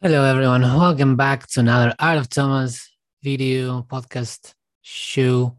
Hello, 0.00 0.22
everyone. 0.22 0.62
Welcome 0.62 1.16
back 1.16 1.48
to 1.48 1.58
another 1.58 1.92
Art 1.98 2.18
of 2.18 2.28
Tomas 2.28 2.88
video 3.20 3.82
podcast 3.82 4.54
show 4.80 5.58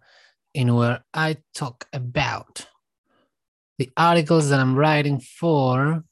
in 0.53 0.73
where 0.75 1.03
I 1.13 1.39
talk 1.53 1.89
about 1.91 2.65
the 3.77 3.91
articles 3.97 4.47
that 4.47 4.61
I'm 4.61 4.77
writing 4.77 5.19
for 5.19 6.05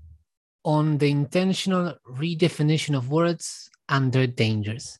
on 0.64 0.98
the 0.98 1.10
intentional 1.10 1.94
redefinition 2.12 2.96
of 2.96 3.10
words 3.10 3.68
and 3.88 4.10
their 4.12 4.26
dangers 4.26 4.98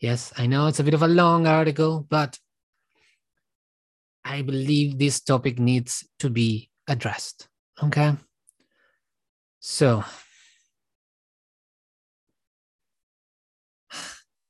yes 0.00 0.32
i 0.38 0.46
know 0.46 0.66
it's 0.66 0.80
a 0.80 0.84
bit 0.84 0.94
of 0.94 1.02
a 1.02 1.08
long 1.08 1.46
article 1.46 2.06
but 2.08 2.38
I 4.26 4.42
believe 4.42 4.98
this 4.98 5.20
topic 5.20 5.60
needs 5.60 6.04
to 6.18 6.28
be 6.28 6.68
addressed. 6.88 7.48
Okay. 7.80 8.14
So, 9.60 10.02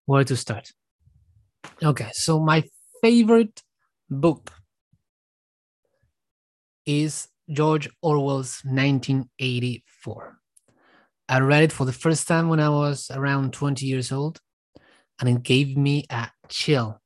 where 0.07 0.25
to 0.25 0.35
start? 0.35 0.73
Okay. 1.83 2.09
So, 2.15 2.41
my 2.41 2.65
favorite 3.03 3.63
book 4.09 4.51
is 6.87 7.29
George 7.51 7.91
Orwell's 8.01 8.63
1984. 8.65 10.39
I 11.29 11.41
read 11.41 11.65
it 11.65 11.73
for 11.73 11.85
the 11.85 11.93
first 11.93 12.27
time 12.27 12.49
when 12.49 12.61
I 12.61 12.71
was 12.71 13.11
around 13.11 13.53
20 13.53 13.85
years 13.85 14.11
old, 14.11 14.41
and 15.21 15.29
it 15.29 15.43
gave 15.43 15.77
me 15.77 16.07
a 16.09 16.31
chill 16.49 17.03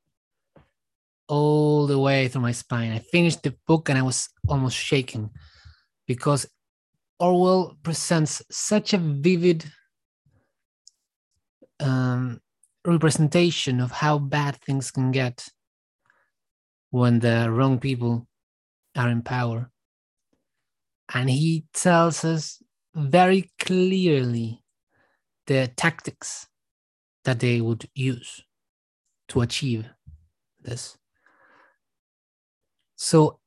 all 1.30 1.86
the 1.86 1.98
way 1.98 2.26
through 2.26 2.42
my 2.42 2.52
spine. 2.52 2.90
I 2.90 2.98
finished 2.98 3.44
the 3.44 3.54
book 3.66 3.88
and 3.88 3.96
I 3.96 4.02
was 4.02 4.28
almost 4.48 4.76
shaking 4.76 5.30
because 6.06 6.44
Orwell 7.20 7.76
presents 7.84 8.42
such 8.50 8.92
a 8.92 8.98
vivid 8.98 9.64
um, 11.78 12.40
representation 12.84 13.80
of 13.80 13.92
how 13.92 14.18
bad 14.18 14.56
things 14.56 14.90
can 14.90 15.12
get 15.12 15.48
when 16.90 17.20
the 17.20 17.48
wrong 17.48 17.78
people 17.78 18.26
are 18.96 19.08
in 19.08 19.22
power. 19.22 19.70
And 21.14 21.30
he 21.30 21.64
tells 21.72 22.24
us 22.24 22.60
very 22.94 23.52
clearly 23.60 24.64
the 25.46 25.70
tactics 25.76 26.48
that 27.24 27.38
they 27.38 27.60
would 27.60 27.88
use 27.94 28.42
to 29.28 29.42
achieve 29.42 29.86
this. 30.60 30.96
So 33.02 33.40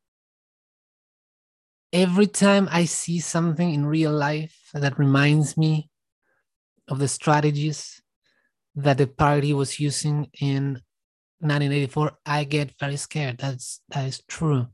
every 1.93 2.25
time 2.25 2.67
I 2.71 2.85
see 2.85 3.19
something 3.19 3.71
in 3.71 3.85
real 3.85 4.11
life 4.11 4.57
that 4.73 4.97
reminds 4.97 5.55
me 5.55 5.91
of 6.88 6.97
the 6.97 7.07
strategies 7.07 8.01
that 8.73 8.97
the 8.97 9.05
party 9.05 9.53
was 9.53 9.79
using 9.79 10.28
in 10.41 10.81
1984, 11.39 12.13
I 12.25 12.45
get 12.45 12.73
very 12.79 12.97
scared. 12.97 13.38
That's 13.38 13.79
that 13.89 14.07
is 14.07 14.23
true. 14.28 14.69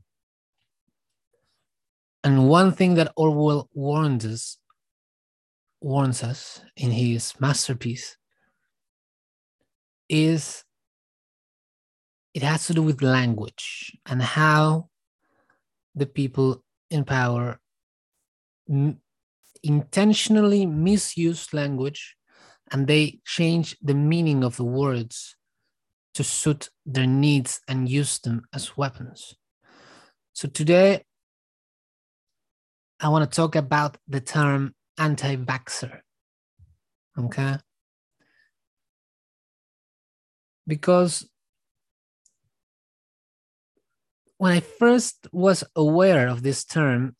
And 2.24 2.48
one 2.48 2.72
thing 2.72 2.94
that 2.94 3.12
Orwell 3.16 3.68
warns 3.74 4.24
us 4.24 4.56
warns 5.82 6.22
us 6.22 6.62
in 6.74 6.90
his 6.90 7.38
masterpiece 7.38 8.16
is 10.08 10.64
it 12.34 12.42
has 12.42 12.66
to 12.66 12.74
do 12.74 12.82
with 12.82 13.02
language 13.02 13.96
and 14.06 14.22
how 14.22 14.88
the 15.94 16.06
people 16.06 16.62
in 16.90 17.04
power 17.04 17.60
m- 18.68 19.00
intentionally 19.62 20.64
misuse 20.64 21.52
language 21.52 22.16
and 22.70 22.86
they 22.86 23.20
change 23.24 23.76
the 23.82 23.94
meaning 23.94 24.44
of 24.44 24.56
the 24.56 24.64
words 24.64 25.36
to 26.14 26.24
suit 26.24 26.70
their 26.86 27.06
needs 27.06 27.60
and 27.68 27.88
use 27.88 28.18
them 28.20 28.42
as 28.52 28.76
weapons. 28.76 29.34
So 30.32 30.48
today, 30.48 31.04
I 33.00 33.08
want 33.08 33.30
to 33.30 33.34
talk 33.34 33.56
about 33.56 33.96
the 34.08 34.20
term 34.20 34.74
anti 34.98 35.36
vaxxer. 35.36 36.00
Okay? 37.18 37.56
Because 40.66 41.28
when 44.40 44.52
I 44.54 44.60
first 44.60 45.28
was 45.32 45.62
aware 45.76 46.26
of 46.26 46.42
this 46.42 46.64
term, 46.64 47.14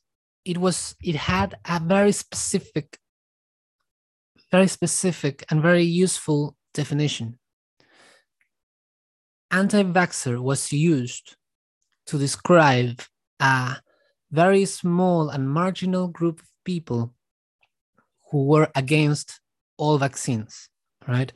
it 0.46 0.56
was 0.56 0.96
it 1.02 1.16
had 1.16 1.54
a 1.66 1.78
very 1.78 2.12
specific, 2.12 2.96
very 4.50 4.68
specific 4.68 5.44
and 5.50 5.60
very 5.60 5.82
useful 5.82 6.56
definition. 6.72 7.38
Anti-vaxxer 9.50 10.40
was 10.40 10.72
used 10.72 11.36
to 12.06 12.16
describe 12.16 13.02
a 13.38 13.76
very 14.30 14.64
small 14.64 15.28
and 15.28 15.46
marginal 15.46 16.08
group 16.08 16.40
of 16.40 16.48
people 16.64 17.12
who 18.30 18.46
were 18.46 18.70
against 18.74 19.40
all 19.76 19.98
vaccines, 19.98 20.70
right? 21.06 21.34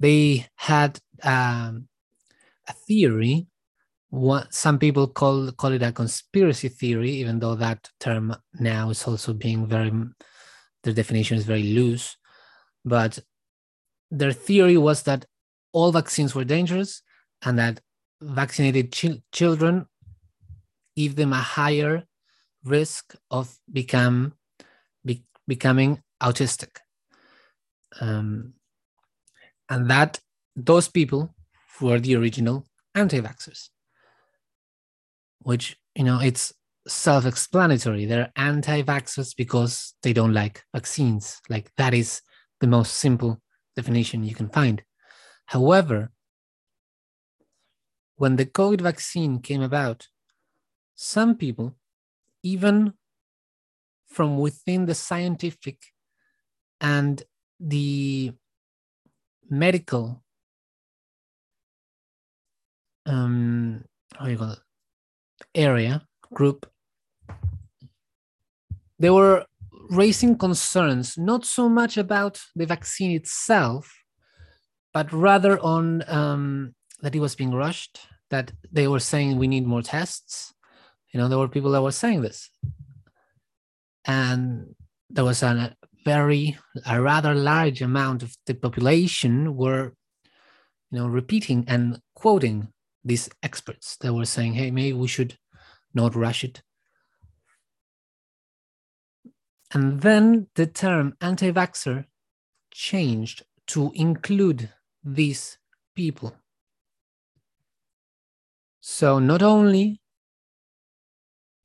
They 0.00 0.46
had 0.56 0.98
um, 1.22 1.88
a 2.66 2.72
theory 2.72 3.48
what 4.10 4.54
some 4.54 4.78
people 4.78 5.06
call 5.06 5.52
call 5.52 5.72
it 5.72 5.82
a 5.82 5.92
conspiracy 5.92 6.68
theory, 6.68 7.10
even 7.10 7.38
though 7.38 7.54
that 7.56 7.90
term 8.00 8.34
now 8.58 8.90
is 8.90 9.06
also 9.06 9.32
being 9.34 9.66
very 9.66 9.92
the 10.82 10.92
definition 10.92 11.36
is 11.36 11.44
very 11.44 11.62
loose. 11.62 12.16
But 12.84 13.18
their 14.10 14.32
theory 14.32 14.78
was 14.78 15.02
that 15.02 15.26
all 15.72 15.92
vaccines 15.92 16.34
were 16.34 16.44
dangerous 16.44 17.02
and 17.42 17.58
that 17.58 17.80
vaccinated 18.20 18.92
ch- 18.92 19.22
children 19.32 19.86
give 20.96 21.16
them 21.16 21.32
a 21.32 21.36
higher 21.36 22.04
risk 22.64 23.14
of 23.30 23.56
become 23.70 24.32
be, 25.04 25.24
becoming 25.46 26.02
autistic 26.22 26.78
um, 28.00 28.54
and 29.68 29.88
that 29.88 30.20
those 30.56 30.88
people 30.88 31.34
were 31.80 32.00
the 32.00 32.16
original 32.16 32.66
anti-vaxxers 32.94 33.68
which 35.40 35.76
you 35.94 36.04
know 36.04 36.20
it's 36.20 36.52
self-explanatory. 36.86 38.06
They're 38.06 38.32
anti-vaxxers 38.36 39.36
because 39.36 39.94
they 40.02 40.12
don't 40.12 40.32
like 40.32 40.64
vaccines. 40.74 41.40
Like 41.48 41.70
that 41.76 41.94
is 41.94 42.22
the 42.60 42.66
most 42.66 42.94
simple 42.94 43.40
definition 43.76 44.24
you 44.24 44.34
can 44.34 44.48
find. 44.48 44.82
However, 45.46 46.10
when 48.16 48.36
the 48.36 48.46
COVID 48.46 48.80
vaccine 48.80 49.40
came 49.40 49.62
about, 49.62 50.08
some 50.94 51.36
people, 51.36 51.76
even 52.42 52.94
from 54.08 54.38
within 54.38 54.86
the 54.86 54.94
scientific 54.94 55.78
and 56.80 57.22
the 57.60 58.32
medical 59.50 60.22
um 63.06 63.82
how 64.14 64.26
you 64.26 64.36
call 64.36 64.52
it 64.52 64.58
area 65.58 66.02
group, 66.32 66.66
they 68.98 69.10
were 69.10 69.44
raising 69.90 70.36
concerns 70.36 71.16
not 71.16 71.44
so 71.44 71.68
much 71.68 71.96
about 71.96 72.40
the 72.54 72.66
vaccine 72.66 73.12
itself, 73.12 73.92
but 74.92 75.12
rather 75.12 75.58
on 75.60 76.02
um, 76.08 76.74
that 77.00 77.14
it 77.14 77.20
was 77.20 77.34
being 77.34 77.52
rushed, 77.52 78.00
that 78.30 78.52
they 78.70 78.88
were 78.88 79.00
saying 79.00 79.36
we 79.36 79.48
need 79.48 79.66
more 79.66 79.82
tests. 79.82 80.52
You 81.12 81.18
know, 81.18 81.28
there 81.28 81.38
were 81.38 81.48
people 81.48 81.70
that 81.72 81.82
were 81.82 81.92
saying 81.92 82.22
this. 82.22 82.50
And 84.04 84.74
there 85.10 85.24
was 85.24 85.42
a 85.42 85.74
very, 86.04 86.58
a 86.86 87.00
rather 87.00 87.34
large 87.34 87.80
amount 87.82 88.22
of 88.22 88.36
the 88.46 88.54
population 88.54 89.56
were, 89.56 89.94
you 90.90 90.98
know, 90.98 91.08
repeating 91.08 91.64
and 91.68 92.00
quoting 92.14 92.68
these 93.04 93.28
experts 93.42 93.96
that 94.00 94.12
were 94.12 94.24
saying, 94.24 94.54
hey, 94.54 94.70
maybe 94.70 94.92
we 94.92 95.08
should 95.08 95.38
not 95.98 96.14
rush 96.14 96.44
it. 96.44 96.62
And 99.74 100.00
then 100.00 100.46
the 100.54 100.66
term 100.66 101.16
anti 101.20 101.50
vaxxer 101.52 102.06
changed 102.72 103.42
to 103.72 103.92
include 103.94 104.70
these 105.04 105.58
people. 105.94 106.32
So 108.80 109.18
not 109.18 109.42
only 109.42 110.00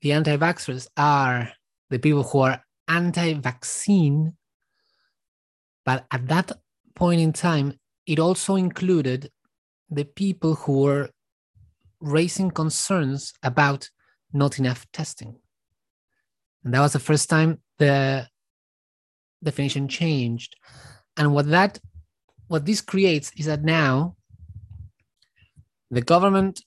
the 0.02 0.12
anti 0.12 0.36
vaxxers 0.36 0.88
are 0.98 1.54
the 1.90 2.00
people 2.00 2.24
who 2.24 2.40
are 2.40 2.62
anti 2.88 3.34
vaccine, 3.34 4.36
but 5.86 6.06
at 6.12 6.28
that 6.28 6.52
point 6.96 7.22
in 7.22 7.32
time, 7.32 7.80
it 8.06 8.20
also 8.20 8.56
included 8.56 9.32
the 9.90 10.06
people 10.06 10.56
who 10.56 10.82
were 10.82 11.10
raising 12.02 12.52
concerns 12.52 13.34
about 13.44 13.90
not 14.34 14.60
enough 14.60 14.86
testing. 14.92 15.36
And 16.64 16.74
that 16.74 16.80
was 16.80 16.94
the 16.94 17.00
first 17.00 17.30
time 17.30 17.60
the 17.78 18.28
definition 19.44 19.88
changed. 19.88 20.56
And 21.18 21.34
what 21.34 21.50
that 21.50 21.80
what 22.48 22.66
this 22.66 22.82
creates 22.82 23.32
is 23.38 23.46
that 23.46 23.64
now 23.64 24.16
the 25.90 26.02
government 26.02 26.62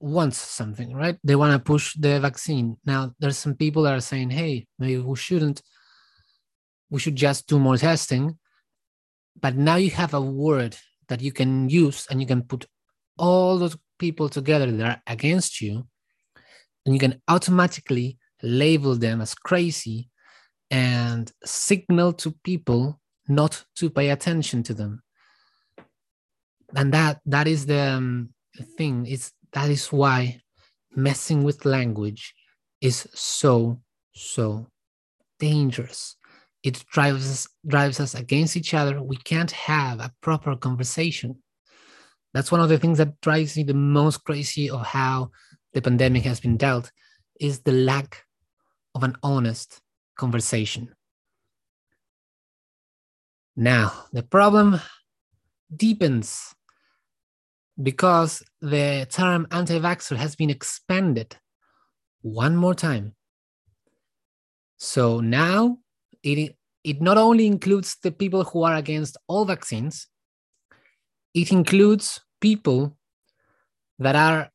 wants 0.00 0.36
something, 0.36 0.94
right? 0.94 1.16
They 1.24 1.36
want 1.36 1.52
to 1.52 1.58
push 1.58 1.94
the 1.94 2.20
vaccine. 2.20 2.76
Now 2.84 3.14
there's 3.18 3.38
some 3.38 3.54
people 3.54 3.82
that 3.84 3.94
are 3.94 4.00
saying, 4.00 4.30
hey, 4.30 4.66
maybe 4.78 4.98
we 4.98 5.16
shouldn't, 5.16 5.62
we 6.90 7.00
should 7.00 7.16
just 7.16 7.46
do 7.46 7.58
more 7.58 7.78
testing. 7.78 8.38
But 9.40 9.56
now 9.56 9.76
you 9.76 9.90
have 9.90 10.14
a 10.14 10.20
word 10.20 10.76
that 11.08 11.20
you 11.20 11.32
can 11.32 11.68
use 11.68 12.06
and 12.10 12.20
you 12.20 12.26
can 12.26 12.42
put 12.42 12.66
all 13.16 13.58
those 13.58 13.76
people 13.98 14.28
together 14.28 14.70
that 14.70 14.86
are 14.86 15.02
against 15.06 15.60
you, 15.60 15.86
and 16.84 16.94
you 16.94 17.00
can 17.00 17.20
automatically 17.28 18.18
label 18.42 18.94
them 18.94 19.20
as 19.20 19.34
crazy 19.34 20.10
and 20.70 21.32
signal 21.44 22.12
to 22.12 22.34
people 22.44 23.00
not 23.28 23.64
to 23.76 23.90
pay 23.90 24.10
attention 24.10 24.62
to 24.64 24.74
them. 24.74 25.02
And 26.76 26.92
that 26.92 27.20
that 27.26 27.46
is 27.46 27.66
the 27.66 27.80
um, 27.80 28.30
thing. 28.76 29.06
Is 29.06 29.32
that 29.52 29.70
is 29.70 29.92
why 29.92 30.40
messing 30.94 31.44
with 31.44 31.64
language 31.64 32.34
is 32.80 33.08
so 33.14 33.80
so 34.12 34.66
dangerous. 35.38 36.16
It 36.62 36.84
drives 36.90 37.30
us 37.30 37.48
drives 37.66 38.00
us 38.00 38.14
against 38.14 38.56
each 38.56 38.74
other. 38.74 39.02
We 39.02 39.16
can't 39.16 39.52
have 39.52 40.00
a 40.00 40.12
proper 40.20 40.56
conversation. 40.56 41.36
That's 42.32 42.50
one 42.50 42.60
of 42.60 42.68
the 42.68 42.78
things 42.78 42.98
that 42.98 43.20
drives 43.20 43.56
me 43.56 43.62
the 43.62 43.74
most 43.74 44.24
crazy 44.24 44.68
of 44.68 44.84
how 44.84 45.30
the 45.74 45.82
pandemic 45.82 46.24
has 46.24 46.40
been 46.40 46.56
dealt 46.56 46.90
is 47.40 47.60
the 47.60 47.72
lack 47.72 48.24
of 48.94 49.02
an 49.02 49.16
honest 49.22 49.80
conversation 50.16 50.94
now 53.56 53.92
the 54.12 54.22
problem 54.22 54.80
deepens 55.74 56.54
because 57.82 58.42
the 58.60 59.06
term 59.10 59.46
anti 59.50 59.78
vaxxer 59.78 60.16
has 60.16 60.36
been 60.36 60.50
expanded 60.50 61.36
one 62.22 62.56
more 62.56 62.74
time. 62.74 63.14
So 64.76 65.20
now 65.20 65.78
it, 66.22 66.56
it 66.82 67.00
not 67.00 67.18
only 67.18 67.46
includes 67.46 67.96
the 68.02 68.12
people 68.12 68.44
who 68.44 68.62
are 68.62 68.76
against 68.76 69.16
all 69.28 69.44
vaccines, 69.44 70.08
it 71.34 71.50
includes 71.50 72.20
people 72.40 72.96
that 73.98 74.16
are 74.16 74.50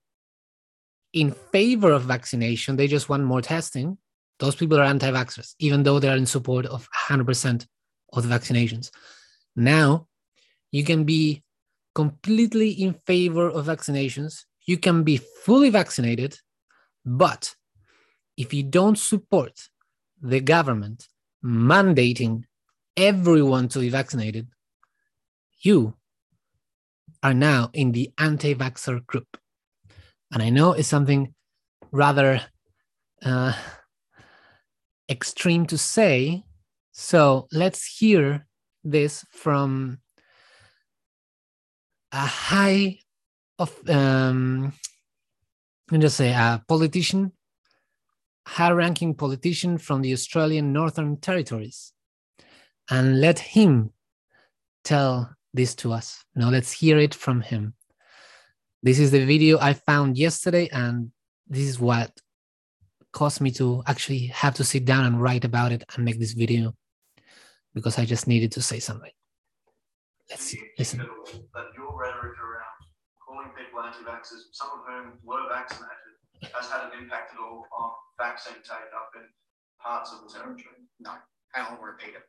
in 1.14 1.32
favor 1.52 1.92
of 1.92 2.04
vaccination. 2.04 2.76
They 2.76 2.88
just 2.88 3.10
want 3.10 3.24
more 3.24 3.42
testing. 3.42 3.98
Those 4.40 4.56
people 4.56 4.80
are 4.80 4.84
anti 4.84 5.12
vaxxers, 5.12 5.56
even 5.60 5.84
though 5.84 6.00
they're 6.00 6.16
in 6.16 6.26
support 6.26 6.66
of 6.66 6.88
100% 7.10 7.68
of 8.14 8.28
the 8.28 8.34
vaccinations. 8.34 8.92
Now 9.56 10.08
you 10.72 10.84
can 10.84 11.04
be 11.04 11.44
completely 11.96 12.72
in 12.72 12.94
favor 13.06 13.50
of 13.50 13.66
vaccinations. 13.66 14.46
You 14.66 14.78
can 14.78 15.04
be 15.04 15.18
fully 15.18 15.70
vaccinated, 15.70 16.38
but 17.06 17.56
if 18.38 18.54
you 18.54 18.64
don't 18.64 18.98
support 18.98 19.70
the 20.22 20.40
government 20.40 21.08
mandating 21.44 22.44
everyone 22.96 23.68
to 23.70 23.80
be 23.80 23.90
vaccinated, 23.90 24.48
you 25.62 25.96
are 27.24 27.34
now 27.34 27.70
in 27.74 27.92
the 27.92 28.12
anti 28.18 28.54
vaxxer 28.56 29.06
group. 29.06 29.38
And 30.32 30.44
I 30.44 30.50
know 30.50 30.74
it's 30.74 30.88
something 30.88 31.34
rather 31.92 32.42
uh, 33.24 33.54
extreme 35.10 35.66
to 35.68 35.78
say. 35.78 36.44
So 36.92 37.48
let's 37.52 37.86
hear 37.86 38.46
this 38.84 39.26
from 39.32 40.00
a 42.12 42.26
high 42.26 43.00
of 43.58 43.76
um, 43.90 44.74
let 45.92 45.98
me 45.98 46.02
just 46.02 46.18
say 46.18 46.32
a 46.32 46.64
politician, 46.68 47.32
high-ranking 48.48 49.16
politician 49.16 49.78
from 49.78 50.02
the 50.02 50.14
Australian 50.14 50.72
Northern 50.72 51.18
Territories, 51.18 51.94
and 52.90 53.20
let 53.20 53.40
him 53.40 53.92
tell 54.84 55.36
this 55.54 55.74
to 55.76 55.92
us. 55.92 56.24
Now 56.36 56.50
let's 56.50 56.72
hear 56.72 57.00
it 57.00 57.16
from 57.16 57.42
him. 57.42 57.74
This 58.82 58.98
is 58.98 59.12
the 59.12 59.26
video 59.26 59.60
I 59.60 59.74
found 59.74 60.18
yesterday, 60.18 60.70
and 60.72 61.12
this 61.48 61.68
is 61.68 61.82
what 61.82 62.16
caused 63.12 63.42
me 63.42 63.52
to 63.60 63.84
actually 63.88 64.28
have 64.28 64.56
to 64.56 64.64
sit 64.64 64.86
down 64.86 65.04
and 65.04 65.22
write 65.22 65.44
about 65.44 65.74
it 65.74 65.84
and 65.94 66.06
make 66.06 66.18
this 66.18 66.32
video 66.32 66.74
because 67.74 68.00
I 68.00 68.06
just 68.06 68.26
needed 68.26 68.54
to 68.54 68.62
say 68.62 68.80
something. 68.80 69.12
Let's 70.30 70.44
see, 70.44 70.64
listen. 70.78 71.00
That 71.00 71.68
your 71.76 71.92
rhetoric 71.92 72.40
around 72.40 72.80
calling 73.20 73.52
people 73.52 73.84
anti-vaxxers, 73.84 74.48
some 74.54 74.70
of 74.72 74.88
whom 74.88 75.20
were 75.26 75.44
vaccinated, 75.50 76.16
has 76.56 76.72
had 76.72 76.88
an 76.88 77.04
impact 77.04 77.34
at 77.34 77.40
all 77.40 77.68
on 77.78 77.92
vaccine 78.18 78.64
take 78.64 78.96
up 78.96 79.12
in 79.18 79.28
parts 79.84 80.14
of 80.14 80.24
the 80.24 80.32
territory? 80.32 80.88
No, 81.02 81.12
and 81.54 81.68
I'll 81.68 81.82
repeat 81.84 82.16
it. 82.16 82.24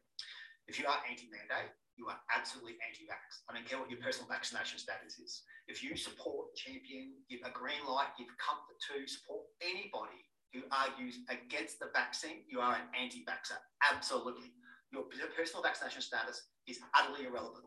If 0.67 0.81
you 0.81 0.87
are 0.87 0.99
anti-mandate, 1.08 1.70
you 1.97 2.07
are 2.09 2.19
absolutely 2.35 2.77
anti-vax. 2.87 3.45
I 3.49 3.55
don't 3.55 3.69
care 3.69 3.79
what 3.79 3.91
your 3.91 4.01
personal 4.01 4.29
vaccination 4.29 4.79
status 4.79 5.19
is. 5.19 5.43
If 5.69 5.83
you 5.83 5.97
support, 5.97 6.55
champion, 6.57 7.13
give 7.29 7.41
a 7.45 7.51
green 7.51 7.85
light, 7.87 8.17
give 8.19 8.29
comfort 8.39 8.79
to, 8.91 9.07
support 9.07 9.45
anybody 9.61 10.25
who 10.53 10.63
argues 10.73 11.19
against 11.29 11.79
the 11.79 11.87
vaccine, 11.94 12.43
you 12.49 12.61
are 12.61 12.75
an 12.75 12.89
anti-vaxxer. 12.99 13.59
Absolutely. 13.93 14.53
Your 14.93 15.05
personal 15.37 15.63
vaccination 15.63 16.03
status 16.03 16.43
is 16.67 16.81
utterly 16.94 17.27
irrelevant. 17.27 17.65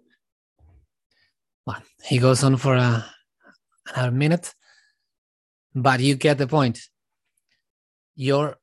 Well, 1.66 1.82
he 2.04 2.18
goes 2.18 2.44
on 2.44 2.58
for 2.58 2.76
a, 2.76 3.06
another 3.94 4.12
minute, 4.12 4.54
but 5.74 6.02
you 6.02 6.16
get 6.16 6.38
the 6.38 6.48
point. 6.48 6.80
Your 8.16 8.58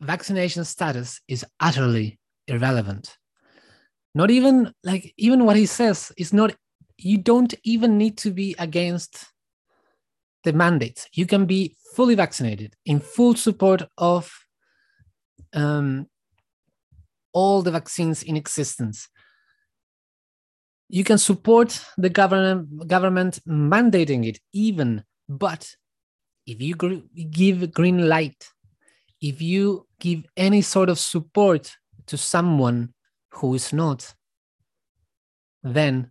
vaccination 0.00 0.64
status 0.64 1.20
is 1.26 1.44
utterly 1.58 2.20
irrelevant. 2.46 3.16
Not 4.14 4.30
even 4.30 4.74
like, 4.82 5.14
even 5.16 5.44
what 5.44 5.56
he 5.56 5.66
says 5.66 6.12
is 6.16 6.32
not, 6.32 6.54
you 6.98 7.18
don't 7.18 7.54
even 7.64 7.96
need 7.96 8.18
to 8.18 8.30
be 8.30 8.54
against 8.58 9.24
the 10.44 10.52
mandate. 10.52 11.08
You 11.12 11.26
can 11.26 11.46
be 11.46 11.76
fully 11.94 12.14
vaccinated 12.14 12.74
in 12.84 13.00
full 13.00 13.34
support 13.34 13.82
of 13.98 14.32
um, 15.52 16.06
all 17.32 17.62
the 17.62 17.70
vaccines 17.70 18.22
in 18.22 18.36
existence 18.36 19.08
you 20.90 21.04
can 21.04 21.18
support 21.18 21.84
the 21.96 22.10
government 22.10 22.88
government 22.88 23.38
mandating 23.46 24.26
it 24.26 24.38
even 24.52 25.04
but 25.28 25.76
if 26.46 26.60
you 26.60 26.74
gr- 26.74 27.06
give 27.30 27.72
green 27.72 28.08
light 28.08 28.48
if 29.20 29.40
you 29.40 29.86
give 30.00 30.24
any 30.36 30.60
sort 30.60 30.88
of 30.88 30.98
support 30.98 31.76
to 32.06 32.16
someone 32.16 32.92
who 33.34 33.54
is 33.54 33.72
not 33.72 34.14
then 35.62 36.10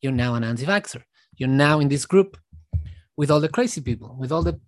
you're 0.00 0.12
now 0.12 0.34
an 0.34 0.44
anti-vaxxer 0.44 1.02
you're 1.36 1.48
now 1.48 1.80
in 1.80 1.88
this 1.88 2.06
group 2.06 2.36
with 3.16 3.30
all 3.30 3.40
the 3.40 3.48
crazy 3.48 3.80
people 3.80 4.16
with 4.18 4.32
all 4.32 4.42
the 4.42 4.58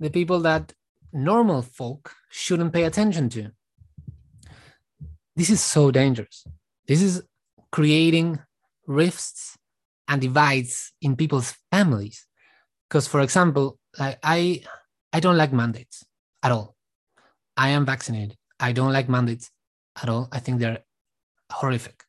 the 0.00 0.10
people 0.10 0.40
that 0.40 0.72
normal 1.12 1.62
folk 1.62 2.14
shouldn't 2.30 2.72
pay 2.72 2.84
attention 2.84 3.28
to 3.28 3.50
this 5.36 5.50
is 5.50 5.60
so 5.60 5.90
dangerous 5.90 6.44
this 6.88 7.02
is 7.02 7.22
creating 7.70 8.38
rifts 8.86 9.56
and 10.08 10.20
divides 10.20 10.92
in 11.00 11.16
people's 11.16 11.54
families. 11.70 12.26
Because, 12.88 13.08
for 13.08 13.20
example, 13.20 13.78
like 13.98 14.18
I, 14.22 14.62
I 15.12 15.20
don't 15.20 15.38
like 15.38 15.52
mandates 15.52 16.04
at 16.42 16.52
all. 16.52 16.76
I 17.56 17.70
am 17.70 17.86
vaccinated. 17.86 18.36
I 18.60 18.72
don't 18.72 18.92
like 18.92 19.08
mandates 19.08 19.50
at 20.00 20.08
all. 20.08 20.28
I 20.32 20.38
think 20.38 20.58
they're 20.58 20.84
horrific. 21.50 22.04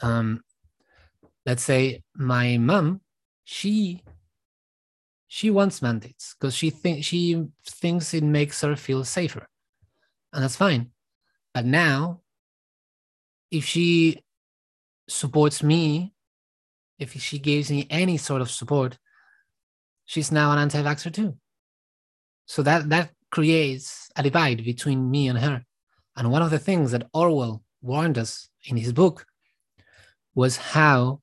Um, 0.00 0.42
let's 1.46 1.62
say 1.62 2.02
my 2.14 2.58
mom, 2.58 3.00
she, 3.44 4.02
she 5.28 5.50
wants 5.50 5.80
mandates 5.82 6.34
because 6.38 6.54
she 6.54 6.70
thinks 6.70 7.06
she 7.06 7.46
thinks 7.64 8.12
it 8.12 8.22
makes 8.22 8.60
her 8.60 8.76
feel 8.76 9.04
safer, 9.04 9.48
and 10.32 10.42
that's 10.42 10.56
fine. 10.56 10.90
But 11.54 11.64
now, 11.64 12.20
if 13.50 13.64
she 13.64 14.22
supports 15.08 15.62
me, 15.62 16.14
if 16.98 17.12
she 17.14 17.38
gives 17.38 17.70
me 17.70 17.86
any 17.90 18.16
sort 18.16 18.42
of 18.42 18.50
support, 18.50 18.98
she's 20.04 20.30
now 20.32 20.52
an 20.52 20.58
anti-vaxxer 20.58 21.12
too. 21.12 21.36
So 22.46 22.62
that 22.62 22.88
that 22.90 23.10
creates 23.30 24.10
a 24.16 24.22
divide 24.22 24.64
between 24.64 25.10
me 25.10 25.28
and 25.28 25.38
her. 25.38 25.64
And 26.16 26.30
one 26.30 26.42
of 26.42 26.50
the 26.50 26.58
things 26.58 26.90
that 26.92 27.08
Orwell 27.14 27.62
warned 27.80 28.18
us 28.18 28.48
in 28.64 28.76
his 28.76 28.92
book 28.92 29.26
was 30.34 30.56
how 30.56 31.20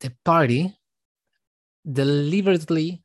the 0.00 0.12
party 0.24 0.76
deliberately 1.90 3.02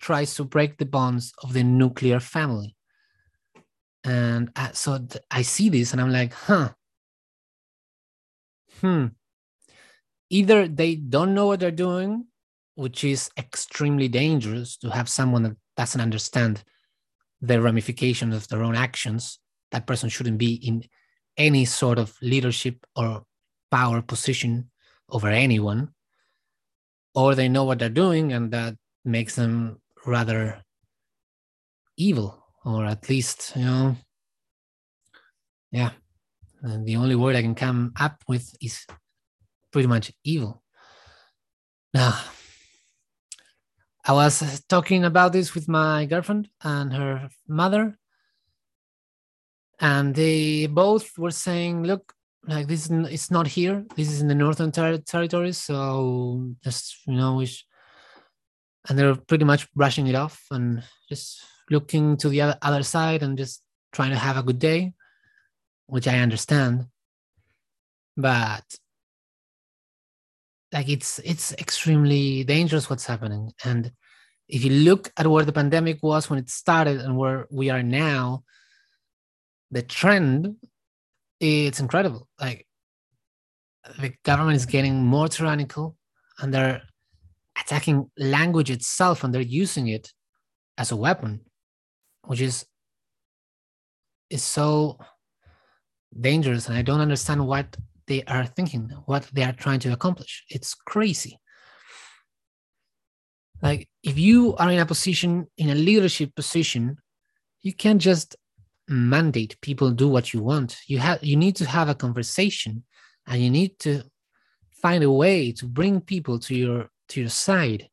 tries 0.00 0.34
to 0.34 0.44
break 0.44 0.78
the 0.78 0.84
bonds 0.84 1.32
of 1.42 1.52
the 1.52 1.62
nuclear 1.62 2.20
family. 2.20 2.76
And 4.04 4.50
I, 4.56 4.72
so 4.72 4.98
th- 4.98 5.22
I 5.30 5.42
see 5.42 5.68
this 5.68 5.92
and 5.92 6.00
I'm 6.00 6.10
like, 6.10 6.32
huh, 6.32 6.70
hmm. 8.80 9.06
Either 10.30 10.66
they 10.66 10.96
don't 10.96 11.34
know 11.34 11.46
what 11.46 11.60
they're 11.60 11.70
doing, 11.70 12.26
which 12.74 13.04
is 13.04 13.30
extremely 13.38 14.08
dangerous 14.08 14.76
to 14.78 14.90
have 14.90 15.08
someone 15.08 15.42
that 15.44 15.56
doesn't 15.76 16.00
understand 16.00 16.64
the 17.42 17.60
ramifications 17.60 18.34
of 18.34 18.48
their 18.48 18.62
own 18.62 18.74
actions. 18.74 19.38
That 19.72 19.86
person 19.86 20.08
shouldn't 20.08 20.38
be 20.38 20.54
in 20.54 20.84
any 21.36 21.64
sort 21.64 21.98
of 21.98 22.16
leadership 22.22 22.86
or 22.96 23.24
power 23.70 24.00
position 24.02 24.70
over 25.10 25.28
anyone 25.28 25.88
or 27.14 27.34
they 27.34 27.48
know 27.48 27.64
what 27.64 27.78
they're 27.78 27.88
doing 27.88 28.32
and 28.32 28.50
that 28.50 28.76
makes 29.04 29.34
them 29.34 29.80
rather 30.06 30.62
evil 31.96 32.46
or 32.64 32.84
at 32.84 33.08
least 33.08 33.52
you 33.56 33.64
know 33.64 33.96
yeah 35.70 35.90
and 36.62 36.86
the 36.86 36.96
only 36.96 37.14
word 37.14 37.36
i 37.36 37.42
can 37.42 37.54
come 37.54 37.92
up 37.98 38.22
with 38.28 38.54
is 38.60 38.86
pretty 39.72 39.88
much 39.88 40.12
evil 40.24 40.62
now 41.94 42.18
i 44.04 44.12
was 44.12 44.62
talking 44.68 45.04
about 45.04 45.32
this 45.32 45.54
with 45.54 45.68
my 45.68 46.06
girlfriend 46.06 46.48
and 46.62 46.92
her 46.92 47.28
mother 47.48 47.96
and 49.80 50.14
they 50.14 50.66
both 50.66 51.18
were 51.18 51.30
saying 51.30 51.82
look 51.82 52.14
like 52.46 52.66
this 52.66 52.90
it's 52.90 53.30
not 53.30 53.46
here. 53.46 53.84
This 53.96 54.10
is 54.10 54.20
in 54.20 54.28
the 54.28 54.34
northern 54.34 54.72
ter- 54.72 54.98
territories 54.98 55.58
so 55.58 56.50
just 56.64 56.96
you 57.06 57.14
know 57.14 57.36
which 57.36 57.66
and 58.88 58.98
they're 58.98 59.14
pretty 59.14 59.44
much 59.44 59.72
brushing 59.74 60.08
it 60.08 60.14
off 60.14 60.42
and 60.50 60.82
just 61.08 61.40
looking 61.70 62.16
to 62.16 62.28
the 62.28 62.40
other 62.62 62.82
side 62.82 63.22
and 63.22 63.38
just 63.38 63.62
trying 63.92 64.10
to 64.10 64.16
have 64.16 64.36
a 64.36 64.42
good 64.42 64.58
day 64.58 64.92
which 65.86 66.08
i 66.08 66.18
understand. 66.18 66.86
But 68.16 68.64
like 70.72 70.88
it's 70.88 71.18
it's 71.20 71.52
extremely 71.54 72.44
dangerous 72.44 72.88
what's 72.88 73.06
happening 73.06 73.52
and 73.64 73.92
if 74.48 74.64
you 74.64 74.70
look 74.70 75.12
at 75.16 75.26
where 75.26 75.44
the 75.44 75.52
pandemic 75.52 76.02
was 76.02 76.28
when 76.28 76.38
it 76.38 76.50
started 76.50 77.00
and 77.00 77.16
where 77.16 77.46
we 77.50 77.70
are 77.70 77.82
now 77.82 78.42
the 79.70 79.82
trend 79.82 80.56
it's 81.42 81.80
incredible. 81.80 82.28
Like 82.40 82.66
the 83.98 84.14
government 84.24 84.56
is 84.56 84.66
getting 84.66 85.04
more 85.04 85.28
tyrannical 85.28 85.96
and 86.38 86.54
they're 86.54 86.82
attacking 87.60 88.10
language 88.16 88.70
itself 88.70 89.24
and 89.24 89.34
they're 89.34 89.42
using 89.42 89.88
it 89.88 90.12
as 90.78 90.92
a 90.92 90.96
weapon, 90.96 91.40
which 92.26 92.40
is 92.40 92.64
is 94.30 94.42
so 94.42 94.98
dangerous. 96.18 96.68
And 96.68 96.76
I 96.76 96.82
don't 96.82 97.00
understand 97.00 97.46
what 97.46 97.76
they 98.12 98.22
are 98.24 98.46
thinking, 98.46 98.82
what 99.06 99.22
they 99.32 99.44
are 99.48 99.56
trying 99.64 99.80
to 99.80 99.92
accomplish. 99.92 100.44
It's 100.48 100.74
crazy. 100.74 101.38
Like 103.62 103.88
if 104.02 104.18
you 104.18 104.56
are 104.56 104.70
in 104.70 104.80
a 104.80 104.86
position, 104.86 105.46
in 105.56 105.70
a 105.70 105.74
leadership 105.88 106.34
position, 106.34 106.98
you 107.62 107.72
can't 107.72 108.00
just 108.00 108.36
mandate 108.88 109.56
people 109.60 109.90
do 109.90 110.08
what 110.08 110.34
you 110.34 110.42
want 110.42 110.76
you 110.86 110.98
have 110.98 111.22
you 111.22 111.36
need 111.36 111.56
to 111.56 111.64
have 111.64 111.88
a 111.88 111.94
conversation 111.94 112.84
and 113.26 113.40
you 113.42 113.50
need 113.50 113.78
to 113.78 114.02
find 114.82 115.04
a 115.04 115.10
way 115.10 115.52
to 115.52 115.66
bring 115.66 116.00
people 116.00 116.38
to 116.38 116.54
your 116.54 116.90
to 117.08 117.20
your 117.20 117.30
side 117.30 117.88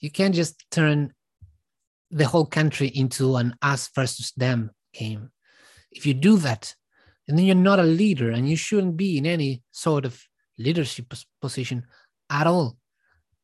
you 0.00 0.10
can't 0.10 0.34
just 0.34 0.64
turn 0.70 1.12
the 2.10 2.26
whole 2.26 2.46
country 2.46 2.88
into 2.88 3.36
an 3.36 3.54
us 3.62 3.90
versus 3.94 4.32
them 4.36 4.70
game 4.92 5.30
if 5.90 6.04
you 6.06 6.14
do 6.14 6.36
that 6.36 6.74
and 7.28 7.38
then 7.38 7.44
you're 7.44 7.54
not 7.54 7.78
a 7.78 7.84
leader 7.84 8.30
and 8.30 8.48
you 8.48 8.56
shouldn't 8.56 8.96
be 8.96 9.18
in 9.18 9.26
any 9.26 9.62
sort 9.70 10.04
of 10.04 10.20
leadership 10.58 11.12
position 11.40 11.86
at 12.30 12.46
all. 12.46 12.76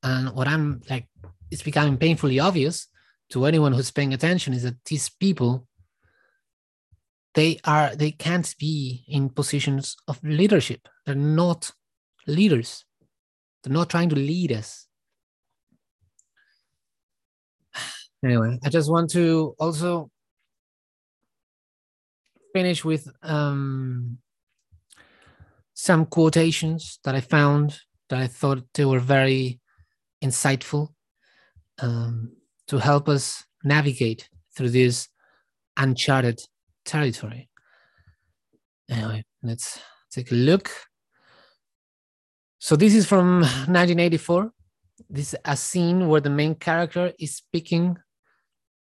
And 0.02 0.34
what 0.34 0.48
i'm 0.48 0.82
like 0.90 1.08
it's 1.50 1.62
becoming 1.62 1.96
painfully 1.96 2.40
obvious 2.40 2.88
to 3.30 3.46
anyone 3.46 3.72
who's 3.72 3.90
paying 3.90 4.12
attention 4.12 4.52
is 4.52 4.62
that 4.64 4.84
these 4.86 5.08
people 5.08 5.66
they 7.34 7.58
are 7.64 7.94
they 7.94 8.10
can't 8.10 8.54
be 8.58 9.04
in 9.08 9.28
positions 9.28 9.96
of 10.06 10.22
leadership. 10.22 10.88
They're 11.04 11.16
not 11.16 11.72
leaders. 12.26 12.84
They're 13.62 13.72
not 13.72 13.90
trying 13.90 14.08
to 14.10 14.16
lead 14.16 14.52
us. 14.52 14.86
Anyway 18.24 18.58
i 18.64 18.70
just 18.70 18.90
want 18.90 19.10
to 19.10 19.54
also 19.58 20.10
finish 22.54 22.84
with 22.84 23.08
um, 23.22 24.18
some 25.74 26.06
quotations 26.06 27.00
that 27.04 27.14
i 27.14 27.20
found 27.20 27.80
that 28.08 28.18
i 28.18 28.26
thought 28.26 28.64
they 28.74 28.84
were 28.84 29.00
very 29.00 29.60
insightful 30.24 30.88
um, 31.82 32.32
to 32.66 32.78
help 32.78 33.08
us 33.08 33.44
navigate 33.62 34.28
through 34.56 34.70
this 34.70 35.08
uncharted 35.76 36.40
territory. 36.84 37.48
Anyway, 38.88 39.24
let's 39.42 39.80
take 40.10 40.30
a 40.30 40.34
look. 40.34 40.70
So 42.58 42.76
this 42.76 42.94
is 42.94 43.06
from 43.06 43.40
1984. 43.40 44.50
This 45.10 45.34
is 45.34 45.40
a 45.44 45.56
scene 45.56 46.08
where 46.08 46.20
the 46.20 46.30
main 46.30 46.54
character 46.54 47.12
is 47.18 47.36
speaking 47.36 47.96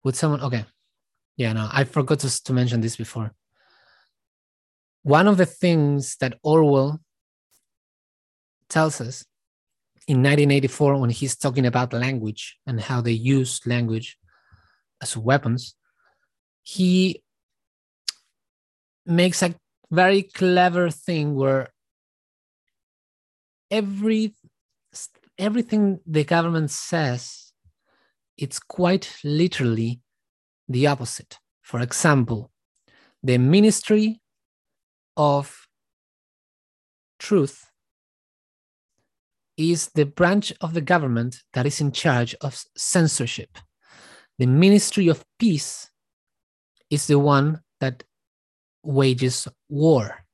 with 0.05 0.17
someone. 0.17 0.41
Okay. 0.41 0.65
Yeah, 1.37 1.53
no, 1.55 1.69
I 1.73 1.85
forgot 1.85 2.21
to, 2.21 2.45
to 2.45 2.53
mention 2.53 2.81
this 2.81 2.97
before. 2.97 3.33
One 5.03 5.27
of 5.27 5.37
the 5.37 5.47
things 5.47 6.17
that 6.21 6.39
Orwell 6.43 7.01
tells 8.69 9.01
us 9.01 9.25
in 10.07 10.19
1984 10.19 10.97
when 11.01 11.11
he's 11.11 11.37
talking 11.37 11.67
about 11.67 11.93
language 11.93 12.57
and 12.67 12.81
how 12.81 13.01
they 13.01 13.13
use 13.13 13.61
language 13.67 14.17
as 15.01 15.17
weapons, 15.17 15.75
he 16.63 17.23
makes 19.05 19.43
a 19.43 19.55
very 19.91 20.23
clever 20.23 20.89
thing 20.89 21.35
where 21.35 21.69
every 23.71 24.35
everything 25.39 25.99
the 26.07 26.23
government 26.25 26.71
says 26.71 27.53
it's 28.37 28.61
quite 28.61 29.13
literally 29.25 30.01
the 30.69 30.87
opposite. 30.87 31.39
For 31.63 31.81
example 31.81 32.51
the 33.23 33.39
ministry 33.39 34.22
of 35.17 35.67
truth 37.19 37.71
is 39.57 39.91
the 39.95 40.07
branch 40.07 40.53
of 40.61 40.75
the 40.75 40.81
government 40.81 41.43
that 41.53 41.67
is 41.67 41.81
in 41.81 41.93
charge 41.93 42.35
of 42.41 42.65
censorship 42.77 43.59
the 44.39 44.47
ministry 44.47 45.09
of 45.09 45.25
peace 45.39 45.91
is 46.91 47.07
the 47.07 47.19
one 47.19 47.61
that 47.81 48.03
wages 48.83 49.47
war. 49.69 50.25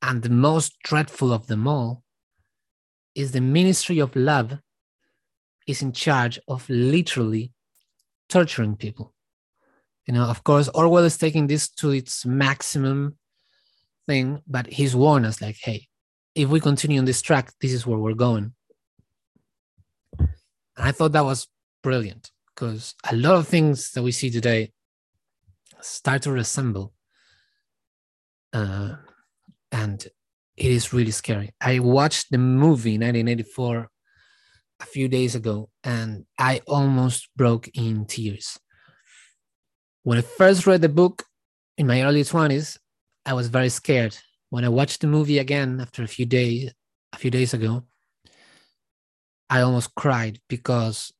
And 0.00 0.22
the 0.22 0.30
most 0.30 0.74
dreadful 0.84 1.32
of 1.32 1.48
them 1.48 1.66
all 1.66 2.02
is 3.14 3.32
the 3.32 3.40
Ministry 3.40 3.98
of 3.98 4.14
Love 4.14 4.58
is 5.66 5.82
in 5.82 5.92
charge 5.92 6.38
of 6.48 6.68
literally 6.70 7.52
torturing 8.28 8.76
people. 8.76 9.12
You 10.06 10.14
know, 10.14 10.24
of 10.24 10.44
course, 10.44 10.68
Orwell 10.68 11.04
is 11.04 11.18
taking 11.18 11.46
this 11.46 11.68
to 11.68 11.90
its 11.90 12.24
maximum 12.24 13.18
thing, 14.08 14.42
but 14.48 14.66
he's 14.66 14.96
warned 14.96 15.26
us 15.26 15.40
like, 15.40 15.56
hey, 15.62 15.86
if 16.34 16.48
we 16.48 16.58
continue 16.58 16.98
on 16.98 17.04
this 17.04 17.22
track, 17.22 17.52
this 17.60 17.72
is 17.72 17.86
where 17.86 17.98
we're 17.98 18.14
going. 18.14 18.54
And 20.18 20.28
I 20.76 20.92
thought 20.92 21.12
that 21.12 21.24
was 21.24 21.46
brilliant 21.82 22.32
because 22.48 22.94
a 23.08 23.14
lot 23.14 23.36
of 23.36 23.46
things 23.46 23.92
that 23.92 24.02
we 24.02 24.10
see 24.10 24.30
today 24.30 24.72
start 25.80 26.22
to 26.22 26.32
resemble 26.32 26.92
uh, 28.52 28.96
and 29.70 30.06
it 30.56 30.70
is 30.70 30.92
really 30.92 31.10
scary. 31.10 31.50
I 31.60 31.78
watched 31.78 32.30
the 32.30 32.38
movie 32.38 32.98
1984 32.98 33.88
a 34.80 34.86
few 34.86 35.08
days 35.08 35.34
ago 35.34 35.68
and 35.84 36.24
I 36.38 36.62
almost 36.66 37.28
broke 37.36 37.68
in 37.74 38.06
tears. 38.06 38.58
When 40.02 40.18
I 40.18 40.22
first 40.22 40.66
read 40.66 40.80
the 40.80 40.88
book 40.88 41.24
in 41.76 41.86
my 41.86 42.02
early 42.02 42.22
20s, 42.22 42.78
I 43.28 43.34
was 43.34 43.48
very 43.48 43.68
scared. 43.68 44.16
When 44.48 44.64
I 44.64 44.70
watched 44.70 45.02
the 45.02 45.06
movie 45.06 45.38
again 45.38 45.80
after 45.82 46.02
a 46.02 46.08
few 46.08 46.24
days, 46.24 46.72
a 47.12 47.18
few 47.18 47.30
days 47.30 47.52
ago, 47.52 47.84
I 49.50 49.60
almost 49.60 49.94
cried 49.94 50.40
because 50.48 51.12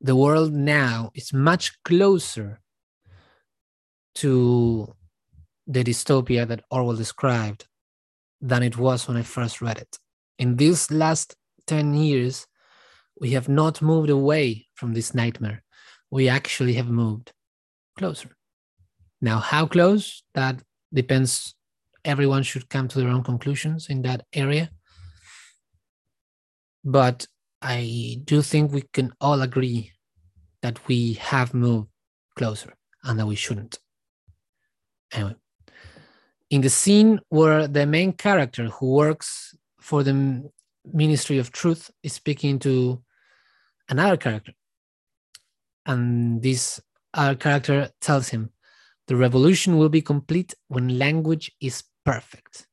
the 0.00 0.16
world 0.16 0.52
now 0.52 1.12
is 1.14 1.32
much 1.32 1.80
closer 1.84 2.60
to 4.16 4.92
the 5.68 5.84
dystopia 5.84 6.44
that 6.48 6.64
Orwell 6.72 6.96
described 6.96 7.68
than 8.40 8.64
it 8.64 8.76
was 8.76 9.06
when 9.06 9.16
I 9.16 9.22
first 9.22 9.62
read 9.62 9.78
it. 9.78 9.98
In 10.40 10.56
these 10.56 10.90
last 10.90 11.36
10 11.68 11.94
years, 11.94 12.48
we 13.20 13.30
have 13.30 13.48
not 13.48 13.80
moved 13.80 14.10
away 14.10 14.66
from 14.74 14.92
this 14.92 15.14
nightmare. 15.14 15.62
We 16.10 16.28
actually 16.28 16.74
have 16.74 16.88
moved 16.88 17.32
closer. 17.96 18.30
Now, 19.20 19.38
how 19.38 19.66
close? 19.66 20.24
That 20.34 20.62
depends. 20.92 21.54
Everyone 22.04 22.42
should 22.42 22.68
come 22.68 22.88
to 22.88 22.98
their 22.98 23.08
own 23.08 23.24
conclusions 23.24 23.88
in 23.88 24.02
that 24.02 24.26
area. 24.32 24.70
But 26.84 27.26
I 27.60 28.20
do 28.24 28.42
think 28.42 28.72
we 28.72 28.82
can 28.92 29.12
all 29.20 29.42
agree 29.42 29.92
that 30.62 30.86
we 30.86 31.14
have 31.14 31.52
moved 31.52 31.88
closer 32.36 32.74
and 33.02 33.18
that 33.18 33.26
we 33.26 33.34
shouldn't. 33.34 33.78
Anyway, 35.12 35.36
in 36.50 36.60
the 36.60 36.70
scene 36.70 37.20
where 37.28 37.66
the 37.66 37.86
main 37.86 38.12
character 38.12 38.66
who 38.66 38.92
works 38.92 39.54
for 39.80 40.02
the 40.02 40.50
Ministry 40.92 41.38
of 41.38 41.50
Truth 41.50 41.90
is 42.02 42.12
speaking 42.12 42.58
to 42.60 43.02
another 43.88 44.16
character, 44.16 44.52
and 45.84 46.42
this 46.42 46.80
other 47.14 47.34
character 47.34 47.90
tells 48.00 48.28
him, 48.28 48.50
The 49.08 49.16
revolution 49.16 49.78
will 49.78 49.88
be 49.88 50.02
complete 50.02 50.54
when 50.68 50.98
language 50.98 51.52
is 51.60 51.84
perfect. 52.04 52.66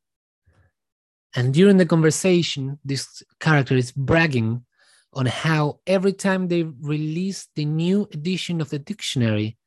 And 1.35 1.53
during 1.53 1.77
the 1.77 1.85
conversation, 1.85 2.79
this 2.83 3.23
character 3.39 3.75
is 3.75 3.91
bragging 3.91 4.65
on 5.13 5.25
how 5.25 5.79
every 5.85 6.13
time 6.13 6.47
they 6.47 6.63
release 6.63 7.47
the 7.55 7.65
new 7.65 8.07
edition 8.13 8.61
of 8.61 8.69
the 8.69 8.79
dictionary 8.79 9.57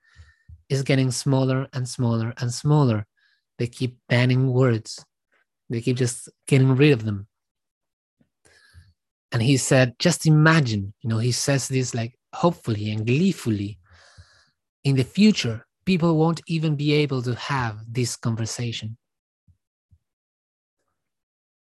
is 0.68 0.82
getting 0.82 1.10
smaller 1.10 1.68
and 1.72 1.88
smaller 1.88 2.34
and 2.38 2.52
smaller. 2.52 3.06
They 3.58 3.66
keep 3.66 3.98
banning 4.08 4.52
words. 4.52 5.04
They 5.70 5.80
keep 5.80 5.96
just 5.96 6.28
getting 6.46 6.74
rid 6.76 6.92
of 6.92 7.04
them. 7.04 7.26
And 9.32 9.42
he 9.42 9.56
said, 9.56 9.98
just 9.98 10.26
imagine, 10.26 10.94
you 11.02 11.10
know, 11.10 11.18
he 11.18 11.32
says 11.32 11.68
this 11.68 11.94
like 11.94 12.18
hopefully 12.32 12.90
and 12.90 13.06
gleefully. 13.06 13.78
In 14.84 14.94
the 14.94 15.04
future, 15.04 15.65
people 15.86 16.18
won't 16.18 16.42
even 16.46 16.76
be 16.76 16.92
able 16.92 17.22
to 17.22 17.34
have 17.36 17.78
this 17.88 18.16
conversation. 18.16 18.98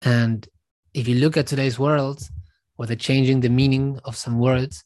And 0.03 0.49
if 0.95 1.09
you 1.09 1.17
look 1.17 1.37
at 1.37 1.47
today's 1.47 1.79
world, 1.79 2.23
where 2.77 2.87
they're 2.87 2.97
changing 2.97 3.41
the 3.41 3.49
meaning 3.49 3.99
of 4.05 4.17
some 4.17 4.39
words, 4.39 4.85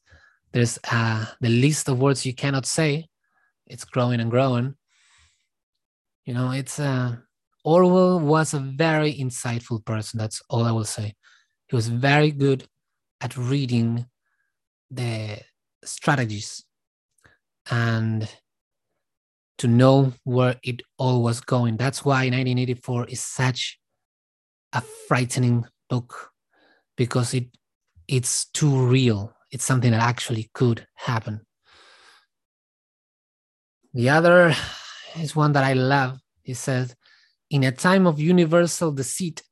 there's 0.53 0.79
uh, 0.91 1.27
the 1.41 1.49
list 1.49 1.89
of 1.89 2.01
words 2.01 2.27
you 2.27 2.35
cannot 2.35 2.67
say. 2.67 3.07
It's 3.67 3.85
growing 3.85 4.21
and 4.21 4.31
growing. 4.31 4.75
You 6.25 6.35
know, 6.35 6.51
it's 6.53 6.81
uh, 6.81 7.17
Orwell 7.65 8.21
was 8.21 8.55
a 8.55 8.59
very 8.59 9.15
insightful 9.15 9.85
person. 9.85 10.19
That's 10.19 10.41
all 10.49 10.65
I 10.65 10.73
will 10.73 10.85
say. 10.85 11.15
He 11.69 11.77
was 11.77 11.89
very 11.89 12.31
good 12.31 12.67
at 13.21 13.37
reading 13.37 14.07
the 14.91 15.39
strategies 15.85 16.65
and 17.71 18.29
to 19.61 19.69
know 19.69 20.15
where 20.25 20.57
it 20.63 20.81
all 20.97 21.23
was 21.23 21.43
going. 21.43 21.77
That's 21.77 22.03
why 22.03 22.31
1984 22.31 23.09
is 23.09 23.21
such 23.21 23.79
a 24.73 24.81
frightening 24.81 25.67
book 25.91 26.31
because 26.97 27.35
it 27.35 27.49
it's 28.09 28.47
too 28.47 28.75
real. 28.75 29.35
It's 29.51 29.65
something 29.65 29.91
that 29.91 30.01
actually 30.01 30.51
could 30.55 30.87
happen. 30.95 31.43
The 33.93 34.09
other 34.09 34.55
is 35.19 35.37
one 35.37 35.53
that 35.53 35.65
I 35.65 35.75
love. 35.75 36.19
He 36.43 36.55
says, 36.55 36.97
In 37.51 37.65
a 37.65 37.71
time 37.71 38.07
of 38.07 38.19
universal 38.19 38.93
deceit, 38.93 39.43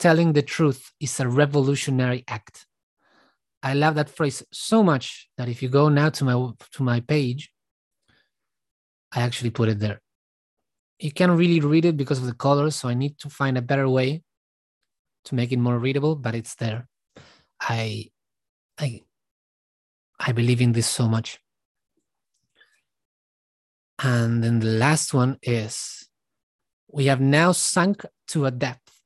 telling 0.00 0.32
the 0.32 0.42
truth 0.42 0.90
is 0.98 1.20
a 1.20 1.28
revolutionary 1.28 2.24
act. 2.26 2.66
I 3.62 3.74
love 3.74 3.94
that 3.94 4.10
phrase 4.10 4.42
so 4.52 4.82
much 4.82 5.28
that 5.38 5.48
if 5.48 5.62
you 5.62 5.68
go 5.68 5.88
now 5.88 6.08
to 6.10 6.24
my 6.24 6.50
to 6.72 6.82
my 6.82 6.98
page, 6.98 7.51
I 9.12 9.20
actually 9.20 9.50
put 9.50 9.68
it 9.68 9.78
there. 9.78 10.00
You 10.98 11.12
can't 11.12 11.32
really 11.32 11.60
read 11.60 11.84
it 11.84 11.96
because 11.96 12.18
of 12.18 12.26
the 12.26 12.34
colors, 12.34 12.76
so 12.76 12.88
I 12.88 12.94
need 12.94 13.18
to 13.18 13.28
find 13.28 13.58
a 13.58 13.62
better 13.62 13.88
way 13.88 14.22
to 15.24 15.34
make 15.34 15.52
it 15.52 15.58
more 15.58 15.78
readable, 15.78 16.16
but 16.16 16.34
it's 16.34 16.54
there. 16.54 16.88
I 17.60 18.10
I 18.78 19.02
I 20.18 20.32
believe 20.32 20.60
in 20.60 20.72
this 20.72 20.86
so 20.86 21.08
much. 21.08 21.38
And 23.98 24.42
then 24.42 24.60
the 24.60 24.66
last 24.66 25.14
one 25.14 25.38
is 25.42 26.08
we 26.90 27.06
have 27.06 27.20
now 27.20 27.52
sunk 27.52 28.04
to 28.28 28.46
a 28.46 28.50
depth 28.50 29.00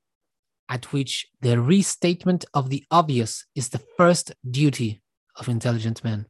at 0.69 0.93
which 0.93 1.27
the 1.41 1.61
restatement 1.61 2.45
of 2.55 2.71
the 2.71 2.85
obvious 2.91 3.45
is 3.55 3.69
the 3.69 3.83
first 3.97 4.33
duty 4.51 5.01
of 5.37 5.49
intelligent 5.49 6.03
men. 6.03 6.27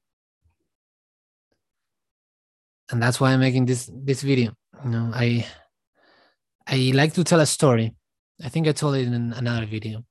And 2.91 3.03
that's 3.03 3.21
why 3.21 3.33
I'm 3.33 3.41
making 3.41 3.67
this 3.67 3.91
this 3.93 4.23
video. 4.23 4.53
You 4.85 4.91
know, 4.91 5.11
I 5.15 5.47
I 6.67 6.93
like 6.95 7.15
to 7.15 7.25
tell 7.25 7.41
a 7.41 7.47
story. 7.47 7.95
I 8.43 8.49
think 8.49 8.69
I 8.69 8.73
told 8.73 8.97
it 8.97 9.07
in 9.07 9.33
another 9.33 9.67
video. 9.67 10.05